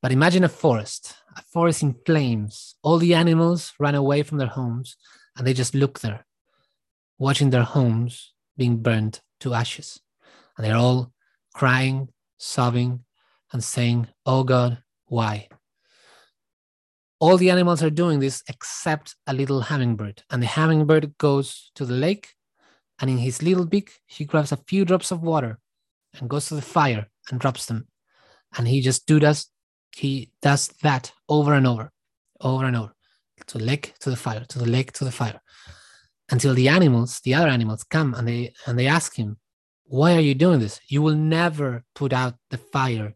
But 0.00 0.12
imagine 0.12 0.42
a 0.44 0.48
forest, 0.48 1.14
a 1.36 1.42
forest 1.42 1.82
in 1.82 1.94
flames. 2.04 2.74
All 2.82 2.98
the 2.98 3.14
animals 3.14 3.72
ran 3.78 3.94
away 3.94 4.22
from 4.22 4.38
their 4.38 4.48
homes 4.48 4.96
and 5.36 5.46
they 5.46 5.52
just 5.52 5.74
look 5.74 6.00
there, 6.00 6.26
watching 7.18 7.50
their 7.50 7.62
homes 7.62 8.32
being 8.56 8.78
burned 8.78 9.20
to 9.40 9.54
ashes. 9.54 10.00
And 10.56 10.66
they're 10.66 10.76
all 10.76 11.12
crying, 11.54 12.08
sobbing, 12.38 13.04
and 13.52 13.62
saying, 13.62 14.08
Oh 14.26 14.42
God, 14.42 14.82
why? 15.06 15.48
All 17.22 17.36
the 17.36 17.50
animals 17.50 17.82
are 17.84 18.00
doing 18.02 18.18
this 18.18 18.42
except 18.48 19.14
a 19.30 19.32
little 19.40 19.60
hummingbird. 19.68 20.16
And 20.30 20.42
the 20.42 20.52
hummingbird 20.56 21.06
goes 21.18 21.70
to 21.76 21.84
the 21.84 21.98
lake 22.06 22.26
and 23.00 23.08
in 23.08 23.18
his 23.18 23.42
little 23.42 23.66
beak, 23.66 23.88
he 24.06 24.24
grabs 24.24 24.52
a 24.52 24.64
few 24.68 24.84
drops 24.84 25.10
of 25.12 25.22
water 25.22 25.58
and 26.14 26.28
goes 26.28 26.46
to 26.48 26.56
the 26.56 26.68
fire 26.76 27.04
and 27.30 27.40
drops 27.40 27.66
them. 27.66 27.86
And 28.56 28.68
he 28.68 28.80
just 28.80 29.06
do 29.06 29.18
that 29.20 29.44
he 29.94 30.30
does 30.40 30.68
that 30.82 31.12
over 31.28 31.54
and 31.54 31.66
over, 31.66 31.92
over 32.40 32.64
and 32.64 32.76
over, 32.76 32.94
to 33.46 33.58
the 33.58 33.64
lake, 33.64 33.94
to 34.00 34.10
the 34.10 34.16
fire, 34.16 34.44
to 34.48 34.58
the 34.58 34.66
lake, 34.66 34.92
to 34.92 35.04
the 35.04 35.12
fire, 35.12 35.40
until 36.30 36.54
the 36.54 36.68
animals, 36.68 37.20
the 37.20 37.34
other 37.34 37.48
animals, 37.48 37.84
come 37.84 38.14
and 38.14 38.26
they 38.26 38.54
and 38.66 38.78
they 38.78 38.86
ask 38.86 39.16
him, 39.16 39.36
"Why 39.84 40.14
are 40.16 40.26
you 40.28 40.34
doing 40.34 40.60
this? 40.60 40.80
You 40.88 41.02
will 41.02 41.16
never 41.16 41.84
put 41.94 42.12
out 42.12 42.34
the 42.50 42.58
fire. 42.58 43.14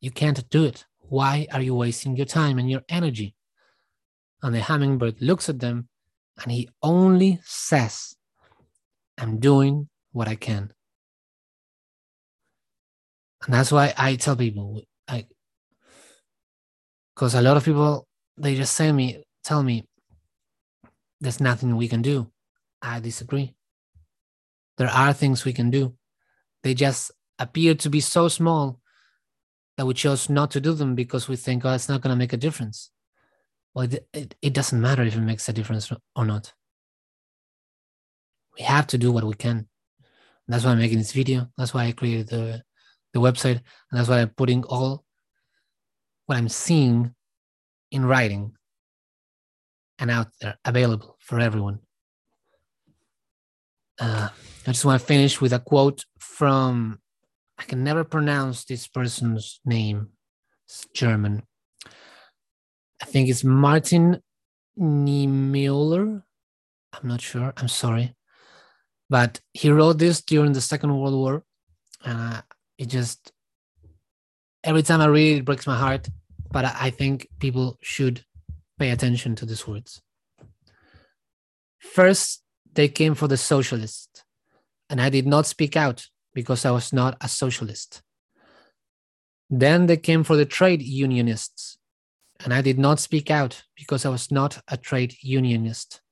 You 0.00 0.10
can't 0.10 0.48
do 0.50 0.64
it. 0.64 0.86
Why 1.08 1.46
are 1.52 1.62
you 1.62 1.74
wasting 1.74 2.16
your 2.16 2.26
time 2.26 2.58
and 2.58 2.70
your 2.70 2.82
energy?" 2.88 3.34
And 4.42 4.54
the 4.54 4.62
hummingbird 4.62 5.20
looks 5.20 5.48
at 5.48 5.60
them, 5.60 5.88
and 6.42 6.52
he 6.52 6.68
only 6.82 7.40
says, 7.44 8.16
"I'm 9.18 9.38
doing 9.38 9.88
what 10.12 10.28
I 10.28 10.36
can." 10.36 10.72
And 13.44 13.54
that's 13.54 13.72
why 13.72 13.94
I 13.96 14.16
tell 14.16 14.36
people, 14.36 14.82
I, 15.06 15.26
because 17.14 17.34
a 17.34 17.42
lot 17.42 17.56
of 17.56 17.64
people 17.64 18.06
they 18.36 18.54
just 18.54 18.74
say 18.74 18.92
me 18.92 19.24
tell 19.42 19.62
me 19.62 19.84
there's 21.20 21.40
nothing 21.40 21.76
we 21.76 21.88
can 21.88 22.02
do 22.02 22.30
i 22.82 23.00
disagree 23.00 23.54
there 24.76 24.88
are 24.88 25.12
things 25.12 25.44
we 25.44 25.52
can 25.52 25.70
do 25.70 25.94
they 26.62 26.74
just 26.74 27.10
appear 27.38 27.74
to 27.74 27.88
be 27.88 28.00
so 28.00 28.28
small 28.28 28.80
that 29.76 29.86
we 29.86 29.94
chose 29.94 30.30
not 30.30 30.50
to 30.52 30.60
do 30.60 30.72
them 30.72 30.94
because 30.94 31.28
we 31.28 31.36
think 31.36 31.64
oh 31.64 31.72
it's 31.72 31.88
not 31.88 32.00
going 32.00 32.14
to 32.14 32.18
make 32.18 32.32
a 32.32 32.38
difference. 32.38 32.90
Well 33.74 33.92
it, 33.92 34.08
it, 34.12 34.34
it 34.42 34.52
doesn't 34.52 34.80
matter 34.80 35.02
if 35.02 35.14
it 35.14 35.20
makes 35.20 35.48
a 35.48 35.52
difference 35.52 35.90
or 36.14 36.24
not. 36.24 36.52
We 38.56 38.64
have 38.64 38.86
to 38.88 38.98
do 38.98 39.12
what 39.12 39.24
we 39.24 39.34
can. 39.34 39.68
That's 40.48 40.64
why 40.64 40.70
i'm 40.70 40.78
making 40.78 40.98
this 40.98 41.12
video. 41.12 41.48
That's 41.58 41.74
why 41.74 41.86
i 41.86 41.92
created 41.92 42.28
the, 42.28 42.62
the 43.12 43.20
website. 43.20 43.60
And 43.90 43.98
that's 43.98 44.08
why 44.08 44.20
i'm 44.20 44.30
putting 44.30 44.64
all 44.64 45.04
what 46.26 46.36
I'm 46.36 46.48
seeing 46.48 47.14
in 47.90 48.04
writing 48.04 48.52
and 49.98 50.10
out 50.10 50.28
there 50.40 50.56
available 50.64 51.16
for 51.20 51.40
everyone. 51.40 51.78
Uh, 53.98 54.28
I 54.66 54.72
just 54.72 54.84
want 54.84 55.00
to 55.00 55.06
finish 55.06 55.40
with 55.40 55.52
a 55.52 55.60
quote 55.60 56.04
from, 56.18 56.98
I 57.58 57.64
can 57.64 57.82
never 57.82 58.04
pronounce 58.04 58.64
this 58.64 58.86
person's 58.86 59.60
name, 59.64 60.08
it's 60.66 60.86
German. 60.92 61.42
I 63.02 63.04
think 63.04 63.28
it's 63.28 63.44
Martin 63.44 64.22
Niemöller. 64.78 66.22
I'm 66.92 67.08
not 67.08 67.20
sure. 67.20 67.52
I'm 67.56 67.68
sorry. 67.68 68.14
But 69.08 69.40
he 69.52 69.70
wrote 69.70 69.98
this 69.98 70.22
during 70.22 70.52
the 70.52 70.60
Second 70.60 70.98
World 70.98 71.14
War. 71.14 71.44
And 72.04 72.34
uh, 72.34 72.42
it 72.78 72.86
just, 72.86 73.32
every 74.64 74.82
time 74.82 75.00
I 75.00 75.06
read 75.06 75.36
it, 75.36 75.38
it 75.38 75.44
breaks 75.44 75.66
my 75.66 75.76
heart. 75.76 76.08
But 76.50 76.64
I, 76.64 76.90
think 76.90 77.28
people 77.38 77.76
should 77.82 78.24
pay 78.78 78.90
attention 78.90 79.34
to 79.36 79.46
these 79.46 79.66
words. 79.66 80.00
First, 81.78 82.42
they 82.72 82.88
came 82.88 83.14
for 83.14 83.28
the 83.28 83.36
socialist, 83.36 84.24
and 84.88 85.00
I 85.00 85.10
did 85.10 85.26
not 85.26 85.46
speak 85.46 85.76
out 85.76 86.06
because 86.36 86.66
I 86.66 86.70
was 86.70 86.92
not 86.92 87.16
a 87.22 87.28
socialist. 87.28 88.02
Then 89.48 89.86
they 89.86 89.96
came 89.96 90.22
for 90.22 90.36
the 90.36 90.44
trade 90.44 90.82
unionists, 90.82 91.78
and 92.44 92.52
I 92.52 92.60
did 92.60 92.78
not 92.78 93.00
speak 93.00 93.30
out 93.30 93.62
because 93.74 94.04
I 94.04 94.10
was 94.10 94.30
not 94.30 94.60
a 94.68 94.76
trade 94.76 95.14
unionist. 95.22 96.02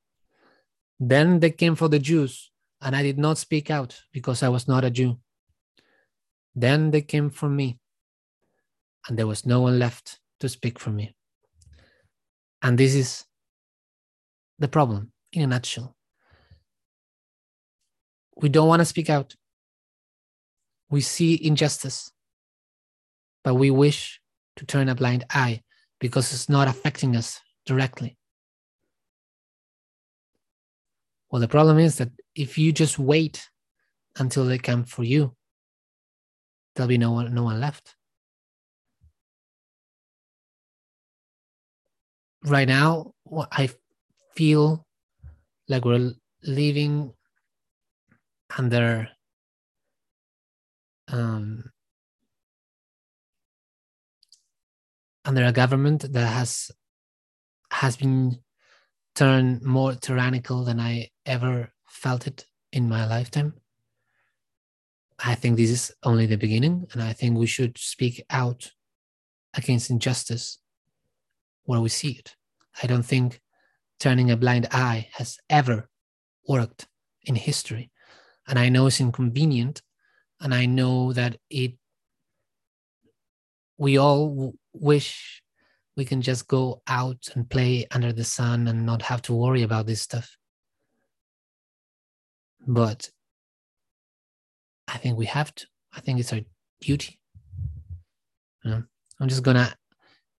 Then 0.98 1.40
they 1.40 1.50
came 1.50 1.74
for 1.74 1.88
the 1.88 1.98
Jews, 1.98 2.50
and 2.80 2.96
I 2.96 3.02
did 3.02 3.18
not 3.18 3.36
speak 3.36 3.70
out 3.70 4.00
because 4.14 4.42
I 4.42 4.48
was 4.48 4.66
not 4.66 4.82
a 4.82 4.90
Jew. 4.90 5.18
Then 6.54 6.90
they 6.90 7.02
came 7.02 7.28
for 7.28 7.50
me, 7.50 7.78
and 9.06 9.18
there 9.18 9.26
was 9.26 9.44
no 9.44 9.60
one 9.60 9.78
left 9.78 10.20
to 10.40 10.48
speak 10.48 10.78
for 10.78 10.88
me. 10.88 11.14
And 12.62 12.78
this 12.78 12.94
is 12.94 13.26
the 14.58 14.68
problem 14.68 15.12
in 15.34 15.42
a 15.42 15.46
nutshell. 15.46 15.94
We 18.36 18.48
don't 18.48 18.68
want 18.68 18.80
to 18.80 18.86
speak 18.86 19.10
out. 19.10 19.34
We 20.90 21.00
see 21.00 21.44
injustice, 21.44 22.12
but 23.42 23.54
we 23.54 23.70
wish 23.70 24.20
to 24.56 24.66
turn 24.66 24.88
a 24.88 24.94
blind 24.94 25.24
eye 25.30 25.62
because 25.98 26.32
it's 26.32 26.48
not 26.48 26.68
affecting 26.68 27.16
us 27.16 27.40
directly. 27.66 28.16
Well, 31.30 31.40
the 31.40 31.48
problem 31.48 31.78
is 31.78 31.96
that 31.96 32.10
if 32.34 32.58
you 32.58 32.72
just 32.72 32.98
wait 32.98 33.48
until 34.16 34.44
they 34.44 34.58
come 34.58 34.84
for 34.84 35.02
you, 35.02 35.34
there'll 36.74 36.88
be 36.88 36.98
no 36.98 37.12
one, 37.12 37.34
no 37.34 37.42
one 37.42 37.60
left. 37.60 37.96
Right 42.44 42.68
now, 42.68 43.14
I 43.50 43.70
feel 44.36 44.86
like 45.66 45.84
we're 45.84 46.12
living 46.42 47.12
under 48.56 49.08
um, 51.14 51.70
under 55.24 55.44
a 55.44 55.52
government 55.52 56.12
that 56.12 56.26
has 56.26 56.70
has 57.70 57.96
been 57.96 58.38
turned 59.14 59.62
more 59.62 59.94
tyrannical 59.94 60.64
than 60.64 60.80
I 60.80 61.10
ever 61.24 61.72
felt 61.88 62.26
it 62.26 62.46
in 62.72 62.88
my 62.88 63.06
lifetime. 63.06 63.54
I 65.18 65.36
think 65.36 65.56
this 65.56 65.70
is 65.70 65.92
only 66.02 66.26
the 66.26 66.36
beginning, 66.36 66.86
and 66.92 67.02
I 67.02 67.12
think 67.12 67.38
we 67.38 67.46
should 67.46 67.78
speak 67.78 68.24
out 68.30 68.72
against 69.54 69.90
injustice 69.90 70.58
where 71.64 71.80
we 71.80 71.88
see 71.88 72.12
it. 72.12 72.34
I 72.82 72.88
don't 72.88 73.04
think 73.04 73.40
turning 74.00 74.30
a 74.30 74.36
blind 74.36 74.66
eye 74.72 75.08
has 75.12 75.38
ever 75.48 75.88
worked 76.48 76.88
in 77.22 77.36
history. 77.36 77.92
And 78.48 78.58
I 78.58 78.68
know 78.68 78.86
it's 78.88 79.00
inconvenient, 79.00 79.80
and 80.44 80.54
I 80.54 80.66
know 80.66 81.12
that 81.14 81.38
it 81.48 81.72
we 83.78 83.98
all 83.98 84.54
wish 84.72 85.42
we 85.96 86.04
can 86.04 86.20
just 86.20 86.46
go 86.46 86.82
out 86.86 87.28
and 87.34 87.48
play 87.48 87.86
under 87.90 88.12
the 88.12 88.24
sun 88.24 88.68
and 88.68 88.84
not 88.84 89.02
have 89.02 89.22
to 89.22 89.32
worry 89.34 89.62
about 89.62 89.86
this 89.86 90.02
stuff. 90.02 90.36
But 92.66 93.10
I 94.86 94.98
think 94.98 95.16
we 95.16 95.26
have 95.26 95.54
to. 95.54 95.66
I 95.92 96.00
think 96.00 96.20
it's 96.20 96.32
our 96.32 96.40
duty. 96.80 97.18
You 98.62 98.70
know? 98.70 98.82
I'm 99.20 99.28
just 99.28 99.42
gonna 99.42 99.74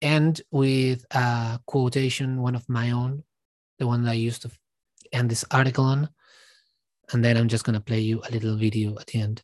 end 0.02 0.42
with 0.50 1.04
a 1.12 1.60
quotation, 1.66 2.42
one 2.42 2.54
of 2.54 2.68
my 2.68 2.90
own, 2.90 3.24
the 3.78 3.86
one 3.86 4.04
that 4.04 4.10
I 4.10 4.14
used 4.14 4.42
to 4.42 4.50
end 5.12 5.30
this 5.30 5.44
article 5.50 5.84
on. 5.84 6.10
And 7.12 7.24
then 7.24 7.36
I'm 7.36 7.48
just 7.48 7.64
gonna 7.64 7.80
play 7.80 8.00
you 8.00 8.20
a 8.20 8.30
little 8.30 8.56
video 8.56 8.98
at 8.98 9.06
the 9.06 9.20
end. 9.20 9.42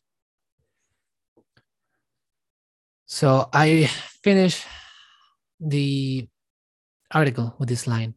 So 3.11 3.49
I 3.51 3.91
finish 4.23 4.63
the 5.59 6.29
article 7.11 7.53
with 7.59 7.67
this 7.67 7.85
line 7.85 8.15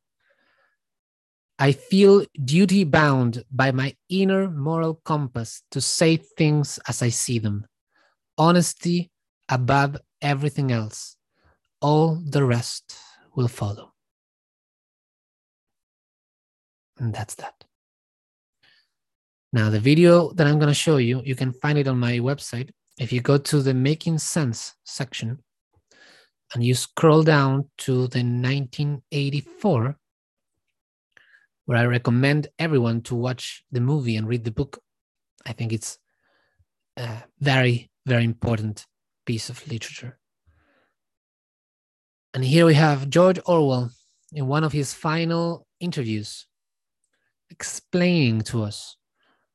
I 1.58 1.72
feel 1.72 2.26
duty 2.44 2.82
bound 2.84 3.44
by 3.50 3.70
my 3.70 3.94
inner 4.08 4.50
moral 4.50 5.00
compass 5.04 5.62
to 5.70 5.80
say 5.80 6.16
things 6.16 6.80
as 6.88 7.00
I 7.00 7.10
see 7.10 7.38
them. 7.38 7.66
Honesty 8.36 9.10
above 9.48 9.96
everything 10.20 10.72
else. 10.72 11.16
All 11.80 12.16
the 12.16 12.44
rest 12.44 12.96
will 13.36 13.46
follow. 13.46 13.92
And 16.98 17.14
that's 17.14 17.36
that. 17.36 17.64
Now, 19.52 19.70
the 19.70 19.78
video 19.78 20.32
that 20.32 20.48
I'm 20.48 20.58
going 20.58 20.68
to 20.68 20.74
show 20.74 20.96
you, 20.96 21.22
you 21.24 21.36
can 21.36 21.52
find 21.52 21.78
it 21.78 21.86
on 21.86 21.98
my 21.98 22.18
website. 22.18 22.70
If 22.98 23.12
you 23.12 23.20
go 23.20 23.38
to 23.38 23.60
the 23.60 23.74
Making 23.74 24.18
Sense 24.18 24.74
section 24.84 25.42
and 26.54 26.62
you 26.62 26.74
scroll 26.74 27.22
down 27.22 27.70
to 27.78 28.06
the 28.06 28.20
1984 28.20 29.96
where 31.66 31.78
I 31.78 31.86
recommend 31.86 32.48
everyone 32.58 33.00
to 33.02 33.14
watch 33.14 33.64
the 33.72 33.80
movie 33.80 34.16
and 34.16 34.28
read 34.28 34.44
the 34.44 34.50
book. 34.50 34.80
I 35.46 35.52
think 35.52 35.72
it's 35.72 35.98
a 36.96 37.22
very, 37.40 37.90
very 38.06 38.24
important 38.24 38.86
piece 39.26 39.48
of 39.48 39.66
literature. 39.66 40.18
And 42.34 42.44
here 42.44 42.66
we 42.66 42.74
have 42.74 43.08
George 43.08 43.40
Orwell 43.46 43.90
in 44.32 44.46
one 44.46 44.64
of 44.64 44.72
his 44.72 44.92
final 44.92 45.66
interviews 45.80 46.46
explaining 47.50 48.42
to 48.42 48.62
us 48.62 48.96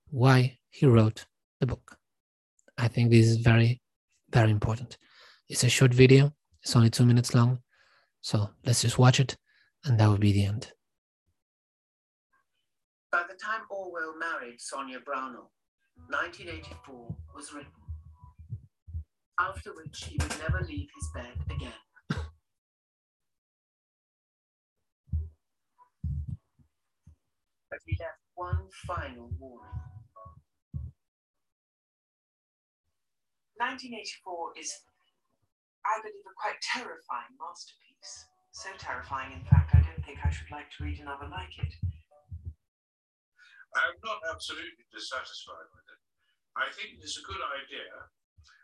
why 0.10 0.58
he 0.70 0.86
wrote 0.86 1.26
the 1.60 1.68
book. 1.68 1.99
I 2.80 2.88
think 2.88 3.12
this 3.12 3.28
is 3.28 3.38
very, 3.38 3.82
very 4.32 4.52
important. 4.52 4.98
It's 5.50 5.66
a 5.66 5.70
short 5.70 5.94
video, 5.94 6.32
it's 6.64 6.76
only 6.78 6.90
two 6.90 7.06
minutes 7.06 7.36
long. 7.36 7.60
So 8.22 8.52
let's 8.66 8.82
just 8.82 8.98
watch 8.98 9.20
it, 9.20 9.36
and 9.84 10.00
that 10.00 10.08
will 10.08 10.18
be 10.18 10.32
the 10.32 10.46
end. 10.46 10.72
By 13.12 13.24
the 13.28 13.36
time 13.36 13.62
Orwell 13.70 14.16
married 14.18 14.62
Sonia 14.62 15.00
Brownell, 15.04 15.52
1984 16.08 17.16
was 17.36 17.52
written, 17.54 17.72
after 19.40 19.72
which 19.76 20.06
he 20.06 20.18
would 20.22 20.40
never 20.40 20.66
leave 20.66 20.88
his 20.96 21.10
bed 21.14 21.34
again. 21.50 21.74
But 27.72 27.82
he 27.86 27.96
left 28.00 28.18
one 28.34 28.68
final 28.88 29.30
warning. 29.38 29.99
1984 33.60 34.56
is, 34.56 34.72
I 35.84 36.00
believe, 36.00 36.24
a 36.24 36.36
quite 36.40 36.60
terrifying 36.64 37.36
masterpiece. 37.36 38.32
So 38.56 38.72
terrifying, 38.80 39.36
in 39.36 39.44
fact, 39.52 39.76
I 39.76 39.84
don't 39.84 40.00
think 40.08 40.24
I 40.24 40.32
should 40.32 40.48
like 40.48 40.72
to 40.80 40.88
read 40.88 41.04
another 41.04 41.28
like 41.28 41.52
it. 41.60 41.76
I'm 43.76 44.00
not 44.02 44.24
absolutely 44.32 44.88
dissatisfied 44.90 45.68
with 45.76 45.86
it. 45.92 46.00
I 46.56 46.72
think 46.72 46.98
it 46.98 47.04
is 47.04 47.20
a 47.20 47.28
good 47.28 47.44
idea, 47.60 47.92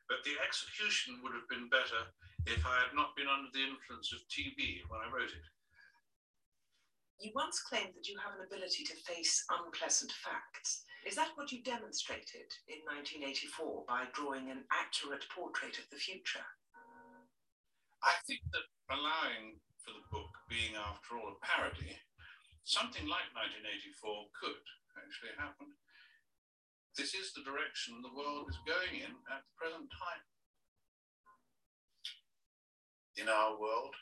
but 0.07 0.23
the 0.23 0.39
execution 0.39 1.19
would 1.21 1.35
have 1.35 1.45
been 1.51 1.67
better 1.67 2.07
if 2.47 2.63
I 2.63 2.87
had 2.87 2.95
not 2.95 3.19
been 3.19 3.27
under 3.27 3.51
the 3.51 3.67
influence 3.67 4.15
of 4.15 4.23
TB 4.31 4.87
when 4.87 5.03
I 5.03 5.11
wrote 5.11 5.29
it. 5.29 5.47
You 7.19 7.35
once 7.35 7.59
claimed 7.67 7.91
that 7.99 8.07
you 8.07 8.15
have 8.23 8.39
an 8.39 8.47
ability 8.47 8.87
to 8.87 8.95
face 9.03 9.43
unpleasant 9.51 10.11
facts. 10.23 10.84
Is 11.05 11.13
that 11.21 11.37
what 11.37 11.53
you 11.53 11.61
demonstrated 11.61 12.49
in 12.65 12.81
1984 12.89 13.85
by 13.85 14.09
drawing 14.09 14.49
an 14.49 14.65
accurate 14.73 15.29
portrait 15.29 15.77
of 15.77 15.85
the 15.93 16.01
future? 16.01 16.41
I 18.01 18.17
think 18.25 18.41
that 18.49 18.65
allowing 18.89 19.61
for 19.85 19.93
the 19.93 20.01
book 20.09 20.33
being, 20.49 20.73
after 20.73 21.21
all, 21.21 21.29
a 21.29 21.37
parody, 21.45 21.93
something 22.65 23.05
like 23.05 23.29
1984 23.37 24.33
could 24.33 24.65
actually 24.97 25.37
happen. 25.37 25.77
This 26.97 27.13
is 27.13 27.37
the 27.37 27.45
direction 27.45 28.01
the 28.01 28.17
world 28.17 28.49
is 28.49 28.57
going 28.65 28.97
in 28.97 29.13
at 29.29 29.45
the 29.45 29.53
present 29.61 29.85
time. 29.93 30.25
In 33.21 33.29
our 33.29 33.53
world, 33.61 33.93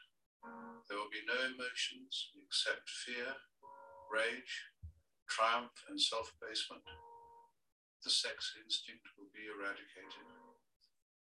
there 0.87 0.95
will 0.95 1.11
be 1.11 1.27
no 1.27 1.35
emotions 1.51 2.31
except 2.39 2.87
fear, 2.87 3.35
rage, 4.07 4.71
triumph, 5.33 5.73
and 5.89 5.97
self 5.97 6.29
abasement. 6.37 6.85
The 8.05 8.13
sex 8.13 8.53
instinct 8.61 9.09
will 9.17 9.33
be 9.33 9.49
eradicated. 9.49 10.29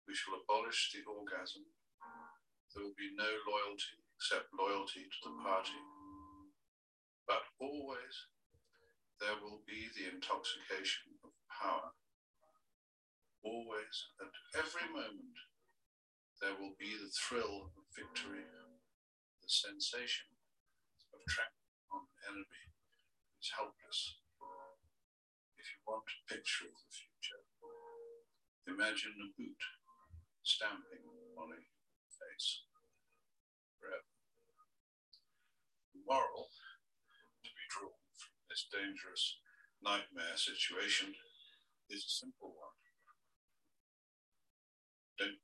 We 0.04 0.12
shall 0.12 0.36
abolish 0.36 0.92
the 0.92 1.08
orgasm. 1.08 1.64
There 2.76 2.84
will 2.84 2.98
be 3.00 3.16
no 3.16 3.32
loyalty 3.48 3.96
except 4.20 4.52
loyalty 4.52 5.08
to 5.08 5.20
the 5.24 5.36
party. 5.40 5.80
But 7.24 7.48
always 7.64 8.16
there 9.24 9.38
will 9.40 9.64
be 9.64 9.88
the 9.96 10.12
intoxication 10.12 11.16
of 11.24 11.32
power. 11.48 11.96
Always, 13.46 13.96
at 14.20 14.34
every 14.60 14.90
moment, 14.92 15.38
there 16.42 16.58
will 16.58 16.74
be 16.82 16.98
the 16.98 17.14
thrill 17.14 17.70
of 17.78 17.86
victory, 17.94 18.44
the 18.44 19.50
sensation 19.50 20.34
of 21.14 21.22
trampling 21.30 21.86
on 21.94 22.04
enemy 22.26 22.71
is 23.42 23.50
helpless. 23.58 24.22
If 25.58 25.66
you 25.74 25.82
want 25.90 26.06
a 26.06 26.22
picture 26.30 26.70
of 26.70 26.78
the 26.78 26.94
future, 26.94 27.42
imagine 28.70 29.18
a 29.18 29.34
boot 29.34 29.58
stamping 30.46 31.02
on 31.34 31.50
a 31.50 31.58
face. 31.58 32.70
The 33.82 33.98
moral 36.06 36.54
to 37.42 37.50
be 37.50 37.66
drawn 37.74 38.06
from 38.14 38.38
this 38.46 38.70
dangerous 38.70 39.42
nightmare 39.82 40.38
situation 40.38 41.18
is 41.90 42.06
a 42.06 42.14
simple 42.14 42.54
one. 42.54 42.78
Don't 45.18 45.42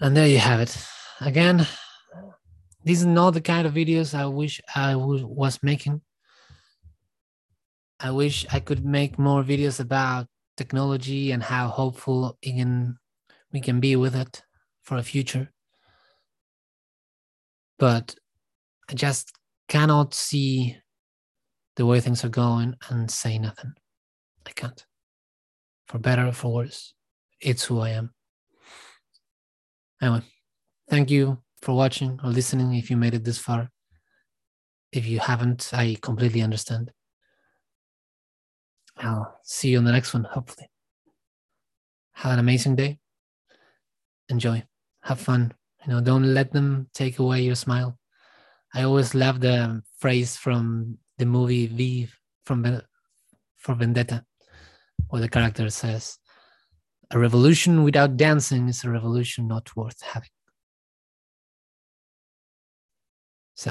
And 0.00 0.16
there 0.16 0.26
you 0.26 0.38
have 0.38 0.60
it. 0.60 0.76
Again, 1.20 1.66
these 2.84 3.04
are 3.04 3.08
not 3.08 3.30
the 3.32 3.40
kind 3.40 3.66
of 3.66 3.74
videos 3.74 4.14
I 4.14 4.26
wish 4.26 4.60
I 4.74 4.94
was 4.94 5.62
making. 5.62 6.02
I 7.98 8.10
wish 8.10 8.44
I 8.52 8.60
could 8.60 8.84
make 8.84 9.18
more 9.18 9.42
videos 9.42 9.80
about 9.80 10.26
technology 10.56 11.32
and 11.32 11.42
how 11.42 11.68
hopeful 11.68 12.36
can, 12.42 12.98
we 13.52 13.60
can 13.60 13.80
be 13.80 13.96
with 13.96 14.14
it 14.14 14.42
for 14.82 14.98
a 14.98 15.02
future. 15.02 15.50
But 17.78 18.14
I 18.90 18.94
just 18.94 19.32
cannot 19.68 20.12
see 20.12 20.76
the 21.76 21.86
way 21.86 22.00
things 22.00 22.24
are 22.24 22.28
going 22.30 22.76
and 22.90 23.10
say 23.10 23.38
nothing. 23.38 23.72
I 24.46 24.50
can't. 24.50 24.84
For 25.88 25.98
better 25.98 26.26
or 26.26 26.32
for 26.32 26.52
worse, 26.52 26.94
it's 27.40 27.64
who 27.64 27.80
I 27.80 27.90
am. 27.90 28.15
Anyway, 30.00 30.22
thank 30.88 31.10
you 31.10 31.38
for 31.62 31.74
watching 31.74 32.20
or 32.22 32.30
listening 32.30 32.74
if 32.74 32.90
you 32.90 32.96
made 32.96 33.14
it 33.14 33.24
this 33.24 33.38
far. 33.38 33.70
If 34.92 35.06
you 35.06 35.18
haven't, 35.18 35.70
I 35.72 35.96
completely 36.00 36.42
understand. 36.42 36.92
I'll 38.98 39.40
see 39.42 39.70
you 39.70 39.78
on 39.78 39.84
the 39.84 39.92
next 39.92 40.14
one, 40.14 40.24
hopefully. 40.24 40.68
Have 42.14 42.32
an 42.32 42.38
amazing 42.38 42.76
day. 42.76 42.98
Enjoy. 44.28 44.62
Have 45.02 45.20
fun. 45.20 45.52
You 45.84 45.92
know, 45.92 46.00
don't 46.00 46.34
let 46.34 46.52
them 46.52 46.88
take 46.94 47.18
away 47.18 47.42
your 47.42 47.54
smile. 47.54 47.98
I 48.74 48.82
always 48.82 49.14
love 49.14 49.40
the 49.40 49.82
phrase 49.98 50.36
from 50.36 50.98
the 51.18 51.26
movie 51.26 51.66
V 51.66 52.08
from 52.44 52.80
for 53.56 53.74
Vendetta, 53.74 54.24
where 55.08 55.22
the 55.22 55.28
character 55.28 55.68
says, 55.70 56.18
"A 57.10 57.18
revolution 57.18 57.84
without 57.84 58.16
dancing 58.16 58.68
is 58.68 58.84
a 58.84 58.90
revolution 58.90 59.46
not 59.48 59.74
worth 59.76 60.02
having." 60.02 60.30
So, 63.54 63.70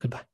goodbye. 0.00 0.26